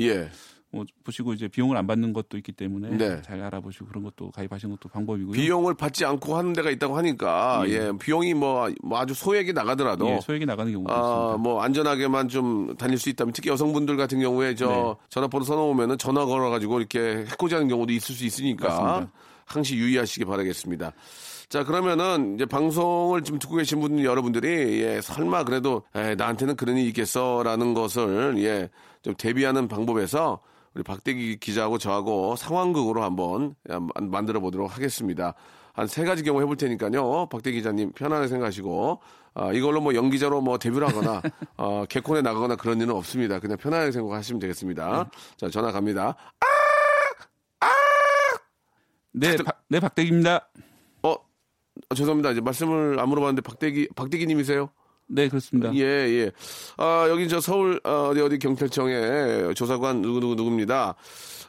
예. 0.74 0.78
뭐 0.78 0.86
보시고 1.04 1.34
이제 1.34 1.48
비용을 1.48 1.78
안 1.78 1.88
받는 1.88 2.14
것도 2.14 2.38
있기 2.38 2.52
때문에 2.52 2.98
네. 2.98 3.22
잘 3.22 3.42
알아보시고 3.42 3.86
그런 3.86 4.04
것도 4.04 4.32
가입하시는 4.32 4.76
것도 4.76 4.90
방법이고요. 4.90 5.34
비용을 5.34 5.76
받지 5.76 6.04
않고 6.06 6.36
하는 6.36 6.54
데가 6.54 6.70
있다고 6.72 6.98
하니까 6.98 7.64
예, 7.68 7.74
예 7.74 7.92
비용이 8.00 8.34
뭐, 8.34 8.70
뭐, 8.82 9.00
아주 9.00 9.14
소액이 9.14 9.54
나가더라도 9.54 10.10
예, 10.10 10.20
소액이 10.20 10.46
나가는 10.46 10.72
경우가 10.72 10.94
아, 10.94 10.98
있습니다. 10.98 11.38
뭐 11.38 11.62
안전하게만 11.62 12.28
좀 12.30 12.76
다닐 12.78 12.98
수 12.98 13.10
있다면 13.10 13.34
특히 13.34 13.50
여성분들 13.50 13.98
같은 13.98 14.20
경우에 14.20 14.56
저 14.56 14.68
네. 14.68 15.08
전화번호 15.10 15.46
써놓으면은 15.46 15.98
전화 15.98 16.26
걸어가지고 16.26 16.80
이렇게 16.80 17.26
해코지하는 17.30 17.68
경우도 17.68 17.94
있을 17.94 18.16
수 18.16 18.26
있으니까 18.26 18.68
맞습니다. 18.68 19.12
항시 19.46 19.76
유의하시기 19.76 20.26
바라겠습니다. 20.26 20.94
자, 21.50 21.64
그러면은 21.64 22.34
이제 22.34 22.46
방송을 22.46 23.22
좀 23.22 23.38
듣고 23.38 23.58
계신 23.58 23.80
분 23.80 24.04
여러분들이 24.04 24.82
예, 24.82 25.02
설마 25.02 25.44
그래도 25.44 25.84
에, 25.94 26.16
나한테는 26.16 26.56
그런 26.56 26.78
일이 26.78 26.88
있겠어라는 26.88 27.76
것을 27.76 28.36
예, 28.40 28.70
좀 29.04 29.14
대비하는 29.16 29.68
방법에서 29.68 30.40
우리 30.76 30.84
박대기 30.84 31.38
기자하고 31.38 31.78
저하고 31.78 32.36
상황극으로 32.36 33.04
한번 33.04 33.56
만들어 34.02 34.40
보도록 34.40 34.76
하겠습니다. 34.76 35.36
한 35.74 35.88
세 35.88 36.04
가지 36.06 36.24
경우 36.24 36.40
해볼 36.42 36.56
테니까요. 36.56 37.28
박대기 37.30 37.58
기자님 37.58 37.94
편안하게 37.94 38.28
생각하시고 38.28 39.02
아, 39.34 39.52
이걸로 39.54 39.82
뭐 39.82 39.96
연기자로 39.96 40.42
뭐 40.42 40.60
데뷔를 40.60 40.88
하거나 40.88 41.20
어, 41.58 41.86
개콘에 41.90 42.22
나가거나 42.22 42.56
그런 42.56 42.80
일은 42.80 42.94
없습니다. 42.94 43.40
그냥 43.40 43.58
편안하게 43.58 43.92
생각하시면 43.92 44.40
되겠습니다. 44.40 45.04
네. 45.12 45.20
자 45.38 45.50
전화 45.50 45.72
갑니다. 45.72 46.16
아! 46.40 47.66
아! 47.66 47.70
네, 49.14 49.36
박, 49.38 49.64
네 49.68 49.80
박대기입니다. 49.80 50.48
어 51.02 51.16
죄송합니다. 51.96 52.32
이제 52.32 52.42
말씀을 52.42 53.00
안 53.00 53.10
물어봤는데 53.10 53.42
박대기 53.42 53.90
박대기님이세요? 53.96 54.70
네, 55.14 55.28
그렇습니다. 55.28 55.74
예, 55.76 55.82
예. 55.82 56.32
아, 56.78 57.06
여기 57.10 57.28
저 57.28 57.40
서울, 57.40 57.80
어, 57.84 58.10
어디 58.10 58.22
어디 58.22 58.40
경찰청에 58.40 59.54
조사관 59.54 60.02
누구누구 60.02 60.36
누구입니다. 60.36 60.96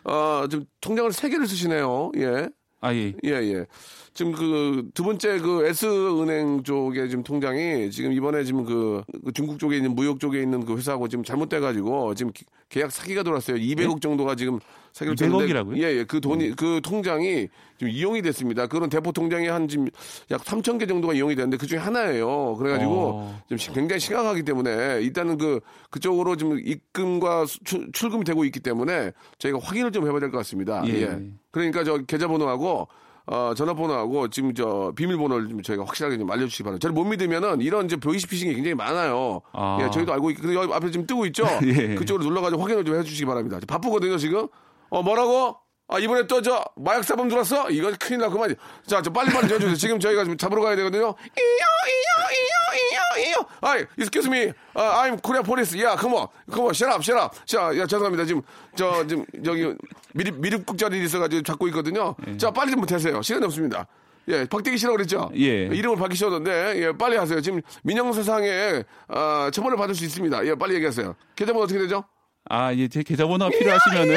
아, 0.05 0.46
지금 0.50 0.66
통장을 0.81 1.11
세 1.12 1.29
개를 1.31 1.46
쓰시네요. 1.46 2.12
예. 2.18 2.48
아, 2.81 2.94
예. 2.94 3.14
예, 3.24 3.31
예. 3.31 3.66
지금 4.12 4.33
그 4.33 4.90
두 4.94 5.03
번째 5.03 5.38
그 5.40 5.66
S은행 5.66 6.62
쪽에 6.62 7.09
지금 7.09 7.24
통장이 7.24 7.90
지금 7.90 8.12
이번에 8.12 8.44
지금 8.44 8.64
그, 8.64 9.03
그 9.24 9.33
중국 9.33 9.59
쪽에 9.59 9.77
있는 9.77 9.94
무역 9.94 10.20
쪽에 10.20 10.40
있는 10.40 10.64
그 10.64 10.77
회사하고 10.77 11.09
지금 11.09 11.24
잘못돼 11.24 11.59
가지고 11.61 12.14
지금 12.14 12.33
계약 12.68 12.92
사기가 12.92 13.22
돌았어요. 13.22 13.57
200억 13.57 13.94
네? 13.94 14.00
정도가 14.00 14.37
지금 14.37 14.61
사기를 14.94 15.16
쳤는데 15.16 15.83
예, 15.83 15.98
예. 15.98 16.04
그 16.04 16.20
돈이 16.20 16.50
음. 16.50 16.54
그 16.57 16.80
통장이 16.83 17.48
지금 17.78 17.92
이용이 17.92 18.22
됐습니다. 18.22 18.68
그런 18.68 18.88
대포 18.88 19.11
통장이 19.11 19.48
한 19.48 19.66
지금 19.66 19.88
약 20.30 20.44
3천 20.44 20.78
개 20.78 20.87
정도가 20.87 21.14
이용이 21.14 21.35
됐는데 21.35 21.57
그 21.57 21.66
중에 21.66 21.78
하나예요. 21.78 22.54
그래 22.57 22.70
가지고 22.70 23.11
어. 23.14 23.42
지금 23.59 23.74
굉장히 23.74 23.98
심각하기 23.98 24.44
때문에 24.44 25.00
일단은 25.02 25.37
그 25.37 25.59
그쪽으로 25.90 26.37
좀 26.37 26.61
입금과 26.61 27.44
출, 27.64 27.90
출금이 27.92 28.24
되고 28.24 28.44
있기 28.44 28.61
때문에 28.61 29.11
저희가 29.38 29.59
확인을 29.61 29.90
좀 29.90 30.07
해봐야 30.07 30.20
될 30.20 30.30
것 30.30 30.38
같습니다. 30.38 30.85
예. 30.87 31.02
예. 31.02 31.18
그러니까 31.50 31.83
저 31.83 31.98
계좌번호하고 31.98 32.87
어, 33.26 33.52
전화번호하고 33.57 34.28
지금 34.28 34.54
저 34.54 34.92
비밀번호를 34.94 35.48
좀 35.48 35.61
저희가 35.62 35.85
확실하게 35.87 36.18
좀 36.18 36.30
알려주시기 36.30 36.62
바랍니다. 36.62 36.83
저를 36.83 36.94
못 36.94 37.02
믿으면은 37.04 37.62
이런 37.62 37.87
이제 37.87 37.96
보이스피싱이 37.96 38.54
굉장히 38.54 38.74
많아요. 38.76 39.40
아. 39.52 39.78
예, 39.83 39.90
저희도 39.90 40.12
알고 40.12 40.30
있고, 40.30 40.42
그 40.42 40.54
여기 40.54 40.72
앞에 40.72 40.90
지금 40.92 41.04
뜨고 41.04 41.26
있죠? 41.26 41.44
예. 41.64 41.96
그쪽으로 41.96 42.22
눌러가지고 42.28 42.62
확인을 42.62 42.85
좀 42.85 42.94
해주시기 42.96 43.24
바랍니다. 43.26 43.59
바쁘거든요, 43.66 44.18
지금. 44.18 44.46
어, 44.90 45.03
뭐라고? 45.03 45.57
아, 45.87 45.99
이번에 45.99 46.27
또 46.27 46.40
저 46.40 46.64
마약 46.77 47.05
사범 47.05 47.29
들었어? 47.29 47.68
이거 47.70 47.92
큰일 48.01 48.20
났구만. 48.20 48.55
자, 48.87 49.03
저 49.03 49.12
빨리빨리 49.12 49.49
줘주세요. 49.49 49.75
지금 49.77 50.01
저희가 50.01 50.25
좀 50.25 50.37
잡으러 50.37 50.62
가야 50.62 50.77
되거든요. 50.77 51.14
이요, 51.38 51.66
이요, 51.87 52.27
이요, 52.33 53.20
이요, 53.20 53.29
이요. 53.29 53.37
아이, 53.61 53.85
excuse 53.99 54.27
me. 54.29 54.53
Uh, 54.75 54.90
I'm 54.97 55.20
Korea 55.20 55.42
police. 55.44 55.75
Yeah, 55.77 55.94
come 56.01 56.14
on. 56.16 56.29
Come 56.51 56.64
on. 56.66 56.73
Shut 56.75 56.90
up, 56.90 57.03
shut 57.03 57.20
up. 57.20 57.37
자, 57.44 57.77
야, 57.79 57.87
죄송합니다. 57.87 58.25
지금, 58.25 58.40
저, 58.75 59.07
지금, 59.07 59.27
여기, 59.44 59.75
미립, 60.14 60.35
미립국 60.40 60.79
자리 60.79 61.05
있어가지고 61.05 61.42
잡고 61.42 61.68
있거든요. 61.68 62.16
예. 62.29 62.37
자, 62.38 62.51
빨리 62.51 62.70
좀 62.73 62.85
되세요. 62.87 63.20
시간이 63.20 63.44
없습니다. 63.44 63.87
예, 64.29 64.47
박대기 64.47 64.79
씨라고 64.79 64.97
그랬죠? 64.97 65.31
예. 65.37 65.66
이름을 65.66 65.99
밝히셨는데, 65.99 66.77
예, 66.83 66.92
빨리 66.97 67.16
하세요. 67.18 67.42
지금 67.42 67.61
민영사상에, 67.83 68.85
아, 69.09 69.51
처벌을 69.53 69.77
받을 69.77 69.94
수 69.94 70.03
있습니다. 70.05 70.47
예, 70.47 70.55
빨리 70.55 70.75
얘기하세요. 70.77 71.14
계좌번호 71.37 71.64
어떻게 71.64 71.79
되죠? 71.79 72.05
아, 72.49 72.73
예, 72.75 72.88
제 72.88 73.03
계좌번호가 73.03 73.51
필요하시면은. 73.51 74.16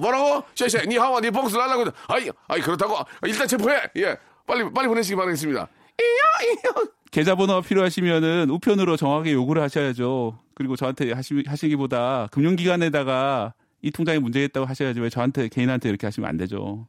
뭐라고? 0.00 0.44
쉐쉐, 0.54 0.86
니하와 0.86 1.20
니 1.20 1.30
펑스 1.30 1.56
날라고. 1.56 1.84
아이, 2.08 2.28
아이, 2.48 2.60
그렇다고. 2.60 2.96
일단 3.26 3.46
체포해. 3.46 3.76
예. 3.96 4.16
빨리, 4.46 4.70
빨리 4.72 4.88
보내시기 4.88 5.14
바라겠습니다. 5.16 5.68
이요, 6.00 6.50
이요. 6.52 6.86
계좌번호가 7.10 7.60
필요하시면은 7.62 8.50
우편으로 8.50 8.96
정확하게 8.96 9.32
요구를 9.32 9.62
하셔야죠. 9.62 10.38
그리고 10.54 10.76
저한테 10.76 11.12
하시, 11.12 11.42
하시기보다 11.46 12.28
금융기관에다가 12.30 13.54
이 13.82 13.90
통장에 13.90 14.18
문제 14.18 14.44
있다고 14.44 14.66
하셔야지 14.66 15.00
왜 15.00 15.08
저한테 15.08 15.48
개인한테 15.48 15.88
이렇게 15.88 16.06
하시면 16.06 16.28
안 16.28 16.36
되죠. 16.36 16.86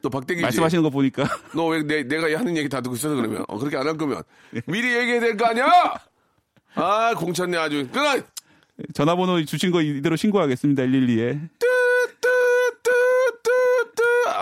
또 0.00 0.10
박대기 0.10 0.40
말씀하시는 0.40 0.82
거 0.82 0.90
보니까 0.90 1.22
너 1.54 1.66
왜 1.68 1.82
내가 1.84 2.26
하는 2.38 2.56
얘기 2.56 2.68
다 2.68 2.80
듣고 2.80 2.96
있어서 2.96 3.14
그러면 3.14 3.44
어, 3.48 3.56
그렇게 3.58 3.76
안 3.76 3.86
할 3.86 3.96
거면 3.96 4.22
미리 4.66 4.94
얘기해야 4.96 5.20
될 5.20 5.36
거 5.36 5.46
아니야? 5.46 5.66
아 6.74 7.14
공쳤네 7.14 7.56
아주. 7.56 7.86
끊어. 7.92 8.20
전화번호 8.94 9.44
주신 9.44 9.70
거 9.70 9.80
이대로 9.82 10.16
신고하겠습니다 10.16 10.82
112에. 10.84 11.48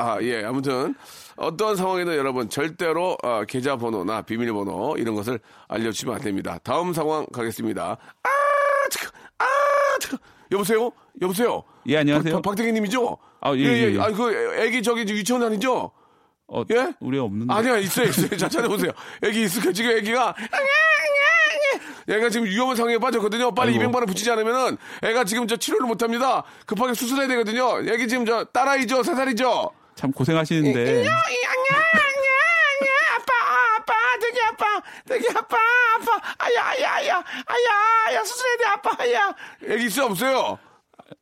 아, 0.00 0.18
예. 0.22 0.42
아무튼 0.44 0.94
어떤 1.36 1.76
상황이든 1.76 2.16
여러분 2.16 2.48
절대로 2.48 3.18
어, 3.22 3.44
계좌번호나 3.46 4.22
비밀번호 4.22 4.96
이런 4.96 5.14
것을 5.14 5.38
알려주시면 5.68 6.14
안 6.14 6.20
됩니다. 6.22 6.58
다음 6.62 6.94
상황 6.94 7.26
가겠습니다. 7.26 7.98
아, 8.22 8.28
잠깐, 8.90 9.20
아, 9.38 9.44
잠깐. 10.00 10.18
여보세요? 10.52 10.90
여보세요? 11.20 11.62
예, 11.86 11.98
안녕하세요. 11.98 12.34
박, 12.36 12.42
박대기님이죠? 12.42 13.18
아, 13.42 13.54
예, 13.54 13.58
예. 13.58 13.64
예, 13.64 13.94
예. 13.94 14.00
아, 14.00 14.10
그 14.10 14.54
애기 14.58 14.82
저기 14.82 15.02
유치원 15.02 15.42
아니죠? 15.42 15.92
어, 16.48 16.64
예? 16.72 16.94
우리 17.00 17.18
없는데. 17.18 17.52
아니야, 17.52 17.76
있어요, 17.76 18.08
있어요. 18.08 18.28
자, 18.36 18.48
찾아보세요. 18.48 18.90
애기 19.22 19.42
있을까? 19.42 19.70
지금 19.72 19.90
애기가 19.92 20.34
얘가 22.08 22.28
지금 22.28 22.46
위험한 22.46 22.74
상황에 22.74 22.98
빠졌거든요. 22.98 23.54
빨리 23.54 23.72
아이고. 23.78 23.84
200만 23.84 23.94
원 23.96 24.06
붙이지 24.06 24.30
않으면은 24.30 24.78
애가 25.02 25.24
지금 25.24 25.46
저 25.46 25.56
치료를 25.56 25.86
못 25.86 26.02
합니다. 26.02 26.42
급하게 26.66 26.94
수술해야 26.94 27.28
되거든요. 27.28 27.80
애기 27.88 28.08
지금 28.08 28.26
저 28.26 28.42
딸아이죠? 28.44 29.02
세 29.04 29.14
살이죠? 29.14 29.70
참 29.94 30.12
고생하시는데. 30.12 31.06
아빠, 33.76 33.94
되게 34.20 34.40
아파, 34.42 34.82
되게 35.06 35.28
아파, 35.30 35.56
아파, 35.96 36.34
아야, 36.38 36.64
아야, 36.66 36.92
아야, 36.94 37.24
아야, 37.46 38.14
야, 38.14 38.24
수술해야 38.24 38.56
돼, 38.56 38.64
아빠, 38.66 38.90
아야. 38.98 39.34
애기 39.66 39.86
있어, 39.86 40.06
없어요? 40.06 40.58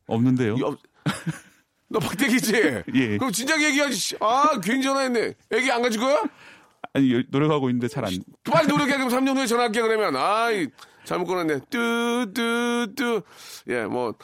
없는데요. 0.06 0.56
너 1.90 1.98
박대기지? 2.00 2.54
예. 2.94 3.16
그럼 3.18 3.32
진작 3.32 3.62
얘기하지. 3.62 4.16
아, 4.20 4.60
괜히 4.62 4.82
전화했네. 4.82 5.34
애기 5.52 5.72
안 5.72 5.80
가질 5.82 6.00
거야? 6.00 6.22
아니, 6.92 7.24
노력하고 7.30 7.70
있는데 7.70 7.88
잘 7.88 8.04
안. 8.04 8.10
빨리 8.44 8.66
노력해. 8.66 8.92
그럼 8.92 9.08
3년 9.08 9.36
후에 9.36 9.46
전화할게, 9.46 9.80
그러면. 9.80 10.16
아이, 10.16 10.68
잘못 11.04 11.26
끊었네. 11.26 11.60
뚜, 11.70 12.30
뚜, 12.34 12.94
뚜. 12.94 13.22
예, 13.68 13.84
뭐. 13.84 14.14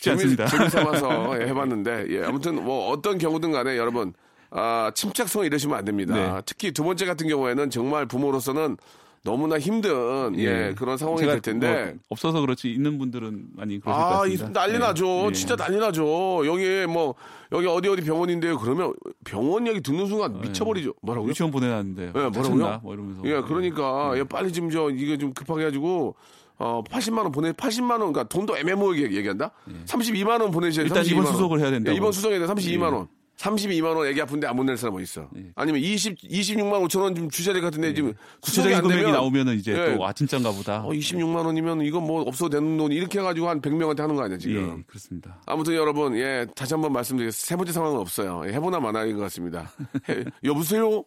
쉽지 0.00 0.10
않습니다. 0.10 0.46
재미 0.46 0.68
삼아서 0.68 1.36
예, 1.40 1.46
해봤는데, 1.46 2.06
예, 2.08 2.24
아무튼 2.24 2.64
뭐 2.64 2.88
어떤 2.88 3.18
경우든 3.18 3.52
간에 3.52 3.76
여러분, 3.76 4.14
아, 4.50 4.90
침착성 4.94 5.44
이러시면 5.44 5.78
안 5.78 5.84
됩니다. 5.84 6.14
네. 6.14 6.42
특히 6.46 6.72
두 6.72 6.82
번째 6.82 7.06
같은 7.06 7.28
경우에는 7.28 7.70
정말 7.70 8.06
부모로서는 8.06 8.78
너무나 9.22 9.58
힘든 9.58 10.34
예, 10.38 10.44
예 10.44 10.74
그런 10.74 10.96
상황이 10.96 11.20
될 11.20 11.42
텐데 11.42 11.84
뭐 11.84 11.98
없어서 12.08 12.40
그렇지 12.40 12.72
있는 12.72 12.96
분들은 12.96 13.48
많이 13.54 13.78
그러실 13.78 14.02
아, 14.02 14.08
것 14.08 14.18
같습니다. 14.20 14.48
난리 14.48 14.72
네. 14.72 14.78
나죠. 14.78 15.26
예. 15.28 15.32
진짜 15.32 15.56
난리 15.56 15.76
나죠. 15.76 16.46
여기 16.46 16.86
뭐 16.86 17.14
여기 17.52 17.66
어디 17.66 17.88
어디 17.90 18.02
병원인데요. 18.02 18.58
그러면 18.58 18.94
병원 19.24 19.66
얘기 19.66 19.82
듣는 19.82 20.06
순간 20.06 20.32
네. 20.32 20.48
미쳐버리죠. 20.48 20.94
뭐라고요? 21.02 21.30
유치원 21.30 21.52
보내놨는데. 21.52 22.12
예, 22.16 22.28
뭐라고요? 22.28 22.80
뭐 22.82 22.94
이러면서. 22.94 23.20
예, 23.26 23.42
그러니까 23.42 24.14
예, 24.16 24.24
빨리 24.24 24.50
좀저 24.54 24.88
이게 24.88 25.18
좀 25.18 25.34
급하게 25.34 25.64
가지고 25.64 26.16
어, 26.60 26.84
80만 26.84 27.18
원 27.22 27.32
보내 27.32 27.52
80만 27.52 27.90
원 27.92 28.12
그러니까 28.12 28.24
돈도 28.24 28.56
애매모호하게 28.58 29.12
얘기한다. 29.12 29.50
예. 29.70 29.84
32만 29.86 30.40
원 30.42 30.50
보내셔야 30.50 30.84
일단 30.84 31.04
이번 31.06 31.24
수속을 31.26 31.58
해야 31.58 31.70
된다. 31.70 31.90
예, 31.90 31.96
이번 31.96 32.12
돼. 32.12 32.18
32만 32.20 32.92
원. 32.92 33.08
32만 33.38 33.96
원 33.96 34.06
애기 34.06 34.20
아픈데 34.20 34.46
안못낼 34.46 34.76
사람 34.76 34.92
뭐 34.92 35.00
있어. 35.00 35.26
예. 35.38 35.46
아니면 35.54 35.80
20 35.80 36.18
26만 36.18 36.86
5천 36.86 37.00
원 37.00 37.14
좀 37.14 37.30
주셔야 37.30 37.54
될 37.54 37.62
것 37.62 37.68
같은데 37.68 37.88
예. 37.88 37.94
지금 37.94 38.12
구체적인 38.42 38.82
금액이 38.82 39.10
나오면은 39.10 39.56
이제 39.56 39.72
예. 39.72 39.94
또 39.96 40.04
아 40.04 40.12
진짠가 40.12 40.52
보다. 40.52 40.84
어, 40.84 40.90
26만 40.90 41.46
원이면 41.46 41.80
이거 41.80 41.98
뭐 42.00 42.20
없어도 42.20 42.50
되는 42.50 42.76
돈 42.76 42.92
이렇게 42.92 43.18
해 43.18 43.22
가지고 43.22 43.48
한 43.48 43.62
100명한테 43.62 44.00
하는 44.00 44.14
거 44.14 44.22
아니야, 44.24 44.36
지금. 44.36 44.76
예, 44.80 44.82
그렇습니다. 44.86 45.40
아무튼 45.46 45.72
여러분, 45.74 46.14
예, 46.18 46.46
다시 46.54 46.74
한번 46.74 46.92
말씀드리겠습니다. 46.92 47.46
세 47.48 47.56
번째 47.56 47.72
상황은 47.72 47.98
없어요. 47.98 48.42
예, 48.46 48.52
해보나 48.52 48.78
마나인 48.80 49.16
것 49.16 49.22
같습니다. 49.22 49.70
해, 50.10 50.24
여보세요? 50.44 51.02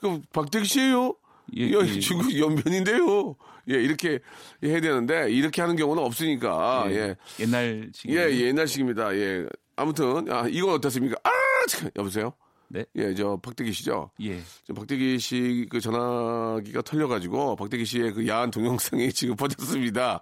그 0.00 0.20
박대기 0.32 0.64
씨예요? 0.66 1.14
예, 1.56 1.70
예. 1.70 2.00
중국 2.00 2.36
연변인데요. 2.38 3.36
예, 3.70 3.74
이렇게 3.74 4.18
해야 4.62 4.80
되는데 4.80 5.30
이렇게 5.30 5.60
하는 5.62 5.76
경우는 5.76 6.02
없으니까. 6.02 6.86
예. 6.90 6.94
예. 6.94 7.16
옛날식. 7.40 8.10
예, 8.10 8.30
예, 8.30 8.40
옛날식입니다. 8.48 9.14
예. 9.16 9.46
아무튼 9.76 10.30
아, 10.30 10.46
이건 10.48 10.74
어떻습니까? 10.74 11.16
아, 11.24 11.30
참, 11.68 11.88
여보세요? 11.96 12.32
네. 12.70 12.84
예, 12.96 13.14
저 13.14 13.38
박대기 13.42 13.72
씨죠. 13.72 14.10
예. 14.22 14.40
지금 14.60 14.74
박대기 14.74 15.18
씨 15.18 15.66
그 15.70 15.80
전화기가 15.80 16.82
털려가지고 16.82 17.56
박대기 17.56 17.84
씨의 17.86 18.12
그 18.12 18.28
야한 18.28 18.50
동영상이 18.50 19.10
지금 19.14 19.36
퍼졌습니다. 19.36 20.20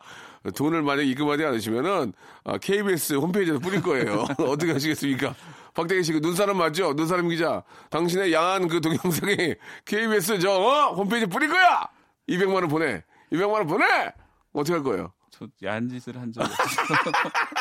돈을 0.54 0.82
만약 0.82 1.02
입금하지 1.02 1.44
않으시면은 1.44 2.12
아, 2.44 2.58
KBS 2.58 3.14
홈페이지에서 3.14 3.58
뿌릴 3.60 3.82
거예요. 3.82 4.26
어떻게 4.38 4.72
하시겠습니까? 4.72 5.34
박대기 5.74 6.02
씨 6.02 6.12
그 6.12 6.18
눈사람 6.18 6.56
맞죠? 6.56 6.92
눈사람 6.94 7.28
기자. 7.28 7.62
당신의 7.90 8.32
야한 8.32 8.68
그 8.68 8.80
동영상이 8.80 9.54
KBS 9.84 10.38
저 10.38 10.50
어? 10.52 10.94
홈페이지에 10.94 11.26
뿌릴 11.26 11.48
거야. 11.50 11.84
200만 12.28 12.54
원 12.54 12.68
보내. 12.68 13.02
200만 13.32 13.50
원 13.52 13.66
보내. 13.66 13.84
어떻게 14.52 14.72
할 14.74 14.82
거예요? 14.82 15.12
저 15.30 15.46
야한 15.64 15.88
짓을 15.88 16.16
한 16.18 16.32
적 16.32 16.40
없어요. 16.42 16.56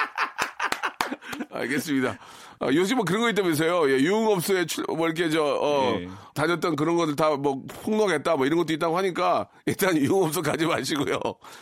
알겠습니다. 1.51 2.17
아, 2.59 2.67
요즘은 2.67 3.05
그런 3.05 3.21
거 3.21 3.29
있다면서요. 3.29 3.91
예, 3.91 3.99
유흥업소에 3.99 4.65
출, 4.65 4.85
뭐 4.87 5.07
이렇게 5.07 5.29
저, 5.29 5.43
어, 5.43 5.97
예. 5.99 6.07
다녔던 6.33 6.75
그런 6.75 6.95
것들 6.95 7.15
다 7.15 7.35
뭐 7.35 7.61
폭로했다 7.83 8.35
뭐 8.37 8.45
이런 8.45 8.57
것도 8.59 8.71
있다고 8.73 8.97
하니까 8.97 9.49
일단 9.65 9.97
유흥업소 9.97 10.41
가지 10.41 10.65
마시고요. 10.65 11.19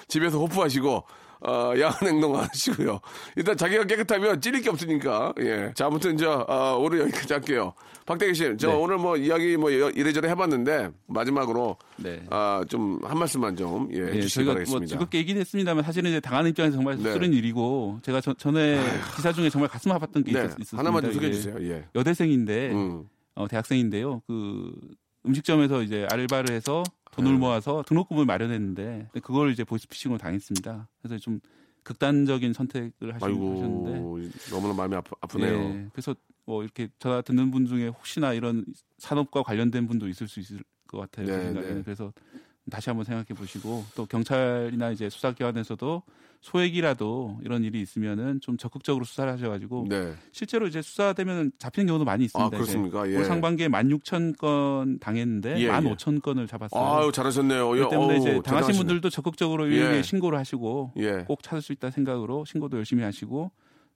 집에서 0.07 0.37
호프하시고 0.39 1.03
어, 1.45 1.73
야한 1.79 2.07
행동 2.07 2.37
하시고요. 2.37 2.99
일단 3.35 3.57
자기가 3.57 3.83
깨끗하면 3.85 4.39
찌릴 4.39 4.61
게 4.61 4.69
없으니까. 4.69 5.33
예. 5.41 5.71
자, 5.75 5.87
아무튼 5.87 6.15
저, 6.15 6.45
어, 6.47 6.77
오늘 6.79 7.01
여기까지 7.01 7.33
할게요. 7.33 7.73
박대기 8.05 8.33
씨, 8.35 8.43
저 8.57 8.67
네. 8.67 8.73
오늘 8.73 8.97
뭐 8.97 9.15
이야기 9.17 9.55
뭐 9.55 9.69
이래저래 9.69 10.29
해봤는데 10.29 10.89
마지막으로 11.07 11.77
네. 11.97 12.21
아, 12.29 12.63
좀 12.67 12.99
한 13.03 13.17
말씀만 13.17 13.55
좀 13.55 13.89
예, 13.93 14.01
네, 14.01 14.17
해주시기 14.17 14.43
뭐 14.45 14.53
바라겠습니다. 14.53 14.79
뭐 14.79 14.87
즐겁게 14.87 15.17
얘기는 15.19 15.39
했습니다만 15.39 15.83
사실은 15.83 16.09
이제 16.09 16.19
당하는 16.19 16.49
입장에서 16.49 16.75
정말 16.75 16.97
네. 16.97 17.03
씁쓸한 17.03 17.33
일이고 17.33 17.99
제가 18.03 18.21
저, 18.21 18.33
전에 18.33 18.77
아휴. 18.77 19.15
기사 19.15 19.31
중에 19.31 19.49
정말 19.49 19.69
가슴 19.69 19.91
아팠던 19.91 20.25
게 20.25 20.31
네. 20.33 20.39
있었, 20.45 20.51
습니다 20.51 20.77
하나만 20.77 21.03
좀 21.03 21.13
소개해 21.13 21.31
주세요. 21.31 21.55
예. 21.61 21.85
여대생인데 21.95 22.71
음. 22.73 23.07
어, 23.35 23.47
대학생인데요. 23.47 24.21
그 24.27 24.73
음식점에서 25.25 25.81
이제 25.83 26.05
알바를 26.11 26.53
해서 26.55 26.83
돈을 27.11 27.31
네. 27.33 27.37
모아서 27.37 27.83
등록금을 27.87 28.25
마련했는데 28.25 29.09
그걸 29.21 29.51
이제 29.51 29.63
보이스피싱으로 29.63 30.17
당했습니다. 30.17 30.87
그래서 31.01 31.17
좀 31.19 31.39
극단적인 31.83 32.53
선택을 32.53 33.13
하셨는데 33.15 34.29
너무나 34.49 34.73
마음이 34.73 34.95
아프, 34.95 35.11
아프네요. 35.21 35.57
네, 35.69 35.87
그래서 35.91 36.15
뭐 36.45 36.63
이렇게 36.63 36.89
전화 36.99 37.21
듣는 37.21 37.51
분 37.51 37.65
중에 37.65 37.87
혹시나 37.87 38.33
이런 38.33 38.65
산업과 38.97 39.43
관련된 39.43 39.87
분도 39.87 40.07
있을 40.07 40.27
수 40.27 40.39
있을 40.39 40.59
것 40.87 40.99
같아요. 40.99 41.27
네, 41.27 41.51
네. 41.51 41.81
그래서 41.83 42.13
다시 42.69 42.89
한번 42.89 43.03
생각해 43.03 43.27
보시고 43.27 43.83
또 43.95 44.05
경찰이나 44.05 44.91
이제 44.91 45.09
수사기관에서도 45.09 46.03
소액이라도 46.41 47.39
이런 47.43 47.63
일이 47.63 47.81
있으면은 47.81 48.41
좀 48.41 48.57
적극적으로 48.57 49.05
수사를 49.05 49.31
하셔가지고 49.31 49.87
네. 49.89 50.13
실제로 50.33 50.67
이제 50.67 50.81
수사되면 50.81 51.53
잡히는 51.57 51.87
경우도 51.87 52.03
많이 52.03 52.25
있습니다. 52.25 52.45
아, 52.45 52.49
그렇습니까? 52.49 53.09
예. 53.09 53.17
올 53.17 53.23
상반기에 53.23 53.69
16,000 53.69 54.33
건 54.33 54.99
당했는데 54.99 55.59
예, 55.61 55.67
15,000건을 55.69 56.43
예. 56.43 56.47
잡았어요. 56.47 56.81
아유 56.83 57.11
잘하셨네요. 57.13 57.69
그 57.69 57.87
때문에 57.89 58.17
이제 58.17 58.27
당하신 58.27 58.43
대단하시네. 58.43 58.77
분들도 58.77 59.09
적극적으로 59.09 59.71
예. 59.71 60.01
신고를 60.01 60.37
하시고 60.37 60.93
예. 60.97 61.23
꼭 61.27 61.43
찾을 61.43 61.61
수 61.61 61.71
있다 61.71 61.91
생각으로 61.91 62.43
신고도 62.45 62.77
열심히 62.77 63.03
하시고 63.03 63.51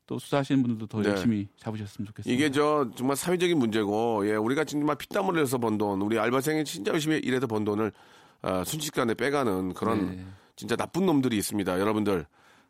또 0.07 0.17
수사하시는 0.17 0.63
분들도 0.63 0.87
더 0.87 1.01
네. 1.01 1.09
열심히 1.09 1.47
잡으셨으면 1.57 2.07
좋겠습니다. 2.07 2.33
이게 2.33 2.49
저 2.49 2.89
정말 2.95 3.17
사회적인 3.17 3.57
문제고 3.57 4.27
예 4.27 4.35
우리가 4.35 4.63
정말 4.63 4.95
피땀 4.95 5.27
흘려서 5.27 5.57
번 5.57 5.77
돈, 5.77 6.01
우리 6.01 6.17
알바생이 6.17 6.63
진짜 6.65 6.91
열심히 6.93 7.17
일해서 7.17 7.45
번 7.45 7.65
돈을 7.65 7.91
아, 8.41 8.63
순식간에 8.63 9.13
빼가는 9.13 9.73
그런 9.73 10.15
네. 10.15 10.25
진짜 10.55 10.75
나쁜 10.75 11.05
놈들이 11.05 11.37
있습니다. 11.37 11.79
여러분들 11.79 12.25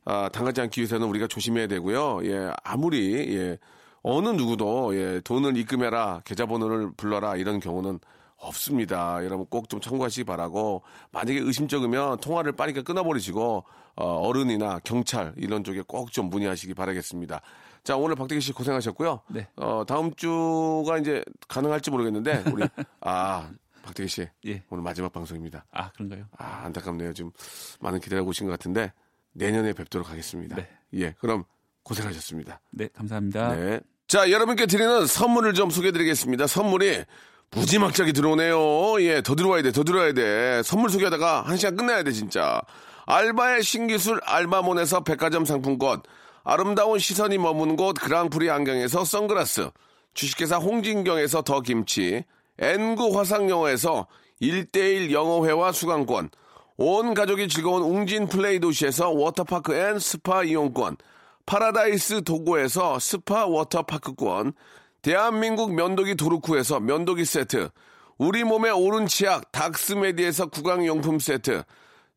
아, 0.05 0.29
당하지 0.29 0.61
않기 0.61 0.81
위해서는 0.81 1.07
우리가 1.07 1.27
조심해야 1.27 1.67
되고요. 1.67 2.21
예 2.23 2.51
아무리 2.63 3.35
예 3.35 3.57
어느 4.01 4.29
누구도 4.29 4.95
예 4.95 5.21
돈을 5.23 5.57
입금해라 5.57 6.21
계좌번호를 6.25 6.91
불러라 6.97 7.35
이런 7.35 7.59
경우는 7.59 7.99
없습니다. 8.37 9.23
여러분 9.25 9.45
꼭 9.47 9.67
좀 9.69 9.81
참고하시기 9.81 10.23
바라고 10.25 10.83
만약에 11.11 11.39
의심적이면 11.39 12.19
통화를 12.19 12.51
빠르게 12.53 12.81
끊어버리시고 12.83 13.63
어, 13.95 14.31
른이나 14.33 14.79
경찰 14.83 15.33
이런 15.37 15.63
쪽에 15.63 15.81
꼭 15.81 16.11
좀 16.11 16.29
문의하시기 16.29 16.73
바라겠습니다. 16.73 17.41
자 17.83 17.95
오늘 17.97 18.15
박대기 18.15 18.41
씨 18.41 18.51
고생하셨고요. 18.53 19.21
네. 19.29 19.47
어, 19.55 19.83
다음 19.87 20.13
주가 20.15 20.97
이제 20.99 21.23
가능할지 21.47 21.89
모르겠는데 21.91 22.43
우리 22.53 22.63
아 23.01 23.49
박대기 23.83 24.07
씨 24.09 24.27
예. 24.45 24.63
오늘 24.69 24.83
마지막 24.83 25.11
방송입니다. 25.11 25.65
아 25.71 25.89
그런가요? 25.91 26.25
아 26.37 26.61
안타깝네요. 26.65 27.13
좀 27.13 27.31
많은 27.79 27.99
기대하고 27.99 28.29
오신 28.29 28.45
것 28.47 28.51
같은데 28.51 28.91
내년에 29.33 29.73
뵙도록 29.73 30.09
하겠습니다. 30.09 30.55
네. 30.57 30.69
예 30.93 31.11
그럼 31.13 31.43
고생하셨습니다. 31.83 32.59
네 32.71 32.87
감사합니다. 32.93 33.55
네. 33.55 33.79
자 34.07 34.29
여러분께 34.31 34.65
드리는 34.67 35.05
선물을 35.07 35.53
좀 35.53 35.69
소개해드리겠습니다. 35.69 36.47
선물이 36.47 37.03
무지막지하게 37.51 38.11
들어오네요. 38.11 39.01
예, 39.01 39.21
더 39.21 39.35
들어와야 39.35 39.61
돼, 39.61 39.71
더 39.71 39.83
들어와야 39.83 40.13
돼. 40.13 40.61
선물 40.63 40.89
소개하다가 40.89 41.43
한 41.43 41.57
시간 41.57 41.75
끝내야 41.75 42.03
돼, 42.03 42.11
진짜. 42.11 42.61
알바의 43.05 43.63
신기술 43.63 44.19
알바몬에서 44.25 45.01
백화점 45.03 45.45
상품권, 45.45 46.01
아름다운 46.43 46.99
시선이 46.99 47.37
머무는 47.37 47.77
곳 47.77 47.93
그랑프리 47.93 48.49
안경에서 48.49 49.05
선글라스, 49.05 49.69
주식회사 50.13 50.57
홍진경에서 50.57 51.41
더 51.43 51.61
김치, 51.61 52.25
N구 52.59 53.17
화상영어에서 53.17 54.07
1대1 54.41 55.11
영어회화 55.11 55.71
수강권, 55.71 56.29
온 56.77 57.13
가족이 57.13 57.47
즐거운 57.47 57.81
웅진 57.81 58.27
플레이 58.27 58.59
도시에서 58.59 59.09
워터파크 59.09 59.73
and 59.73 59.99
스파 59.99 60.43
이용권, 60.43 60.97
파라다이스 61.45 62.23
도고에서 62.23 62.99
스파 62.99 63.45
워터파크권, 63.45 64.53
대한민국 65.01 65.73
면도기 65.73 66.15
도루코에서 66.15 66.79
면도기 66.79 67.25
세트, 67.25 67.69
우리 68.17 68.43
몸에 68.43 68.71
옳은 68.71 69.07
치약 69.07 69.51
닥스메디에서 69.51 70.47
구강용품 70.47 71.19
세트, 71.19 71.63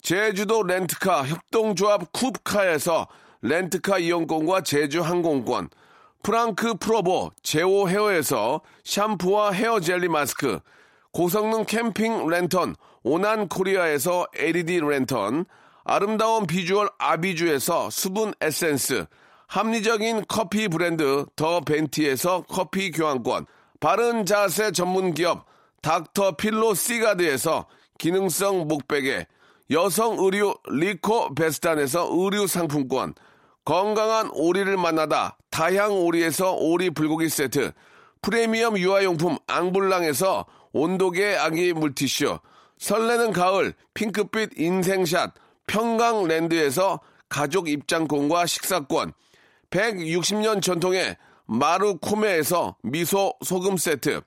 제주도 0.03 0.63
렌트카 0.63 1.27
협동조합 1.27 2.13
쿱카에서 2.13 3.07
렌트카 3.43 3.99
이용권과 3.99 4.63
제주 4.63 5.03
항공권, 5.03 5.69
프랑크 6.23 6.75
프로보 6.75 7.31
제오 7.43 7.89
헤어에서 7.89 8.61
샴푸와 8.85 9.53
헤어 9.53 9.81
젤리 9.81 10.09
마스크, 10.09 10.61
고성능 11.13 11.65
캠핑 11.65 12.29
랜턴 12.29 12.77
오난 13.03 13.49
코리아에서 13.49 14.27
LED 14.35 14.81
랜턴, 14.81 15.45
아름다운 15.85 16.47
비주얼 16.47 16.89
아비주에서 16.99 17.91
수분 17.91 18.33
에센스, 18.41 19.07
합리적인 19.51 20.27
커피 20.29 20.69
브랜드 20.69 21.27
더 21.35 21.59
벤티에서 21.61 22.45
커피 22.49 22.93
교환권, 22.93 23.47
바른 23.81 24.25
자세 24.25 24.71
전문 24.71 25.13
기업 25.13 25.45
닥터 25.83 26.37
필로 26.37 26.73
시가드에서 26.73 27.67
기능성 27.99 28.69
목베개, 28.69 29.27
여성 29.73 30.21
의류 30.21 30.55
리코 30.69 31.35
베스탄에서 31.35 32.11
의류 32.13 32.47
상품권, 32.47 33.15
건강한 33.65 34.31
오리를 34.33 34.77
만나다 34.77 35.37
다향 35.51 35.99
오리에서 35.99 36.53
오리 36.53 36.91
불고기 36.91 37.29
세트, 37.29 37.73
프리미엄 38.23 38.79
유아용품 38.79 39.37
앙블랑에서 39.49 40.47
온도계 40.73 41.37
아기 41.37 41.73
물티슈, 41.73 42.39
설레는 42.79 43.33
가을 43.33 43.75
핑크빛 43.95 44.61
인생샷 44.61 45.35
평강랜드에서 45.67 47.01
가족 47.29 47.69
입장권과 47.69 48.47
식사권, 48.47 49.13
160년 49.71 50.63
전통의 50.63 51.17
마루코메에서 51.47 52.77
미소 52.83 53.35
소금 53.45 53.77
세트, 53.77 54.21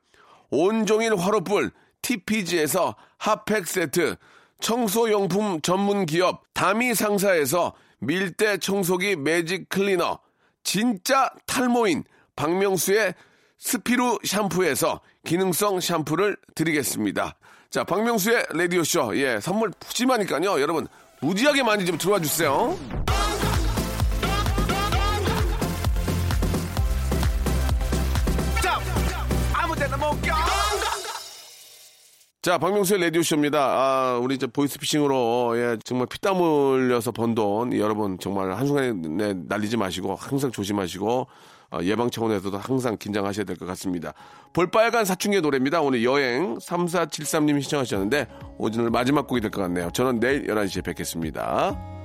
온종일 0.49 1.15
화로불 1.15 1.71
TPG에서 2.01 2.95
핫팩 3.17 3.67
세트, 3.67 4.15
청소용품 4.59 5.61
전문 5.61 6.05
기업 6.05 6.43
다미 6.53 6.95
상사에서 6.95 7.73
밀대 7.99 8.57
청소기 8.57 9.15
매직 9.15 9.69
클리너, 9.69 10.19
진짜 10.63 11.29
탈모인 11.45 12.03
박명수의 12.35 13.13
스피루 13.57 14.19
샴푸에서 14.25 14.99
기능성 15.25 15.79
샴푸를 15.79 16.35
드리겠습니다. 16.55 17.37
자, 17.69 17.83
박명수의 17.83 18.45
라디오쇼. 18.49 19.17
예, 19.17 19.39
선물 19.39 19.71
푸짐하니까요. 19.79 20.61
여러분, 20.61 20.87
무지하게 21.21 21.63
많이 21.63 21.85
좀 21.85 21.97
들어와 21.97 22.19
주세요. 22.19 22.77
자, 32.43 32.57
박명수의 32.57 32.99
라디오쇼입니다. 32.99 33.57
아, 33.57 34.19
우리 34.21 34.35
이제 34.35 34.47
보이스피싱으로, 34.47 35.53
예, 35.55 35.77
정말 35.85 36.07
피땀 36.07 36.35
흘려서 36.35 37.13
번 37.13 37.35
돈, 37.35 37.71
여러분, 37.77 38.19
정말 38.19 38.51
한순간에 38.51 38.91
네, 38.91 39.33
날리지 39.47 39.77
마시고, 39.77 40.15
항상 40.15 40.51
조심하시고, 40.51 41.27
어, 41.71 41.79
예방 41.83 42.09
차원에서도 42.09 42.57
항상 42.57 42.97
긴장하셔야 42.97 43.45
될 43.45 43.55
것 43.55 43.65
같습니다. 43.67 44.13
볼빨간 44.51 45.05
사춘기의 45.05 45.41
노래입니다. 45.41 45.79
오늘 45.79 46.03
여행 46.03 46.57
3473님이 46.57 47.61
신청하셨는데, 47.61 48.27
오늘 48.57 48.89
마지막 48.89 49.25
곡이 49.25 49.39
될 49.39 49.49
것 49.49 49.61
같네요. 49.61 49.89
저는 49.93 50.19
내일 50.19 50.45
11시에 50.47 50.83
뵙겠습니다. 50.83 52.02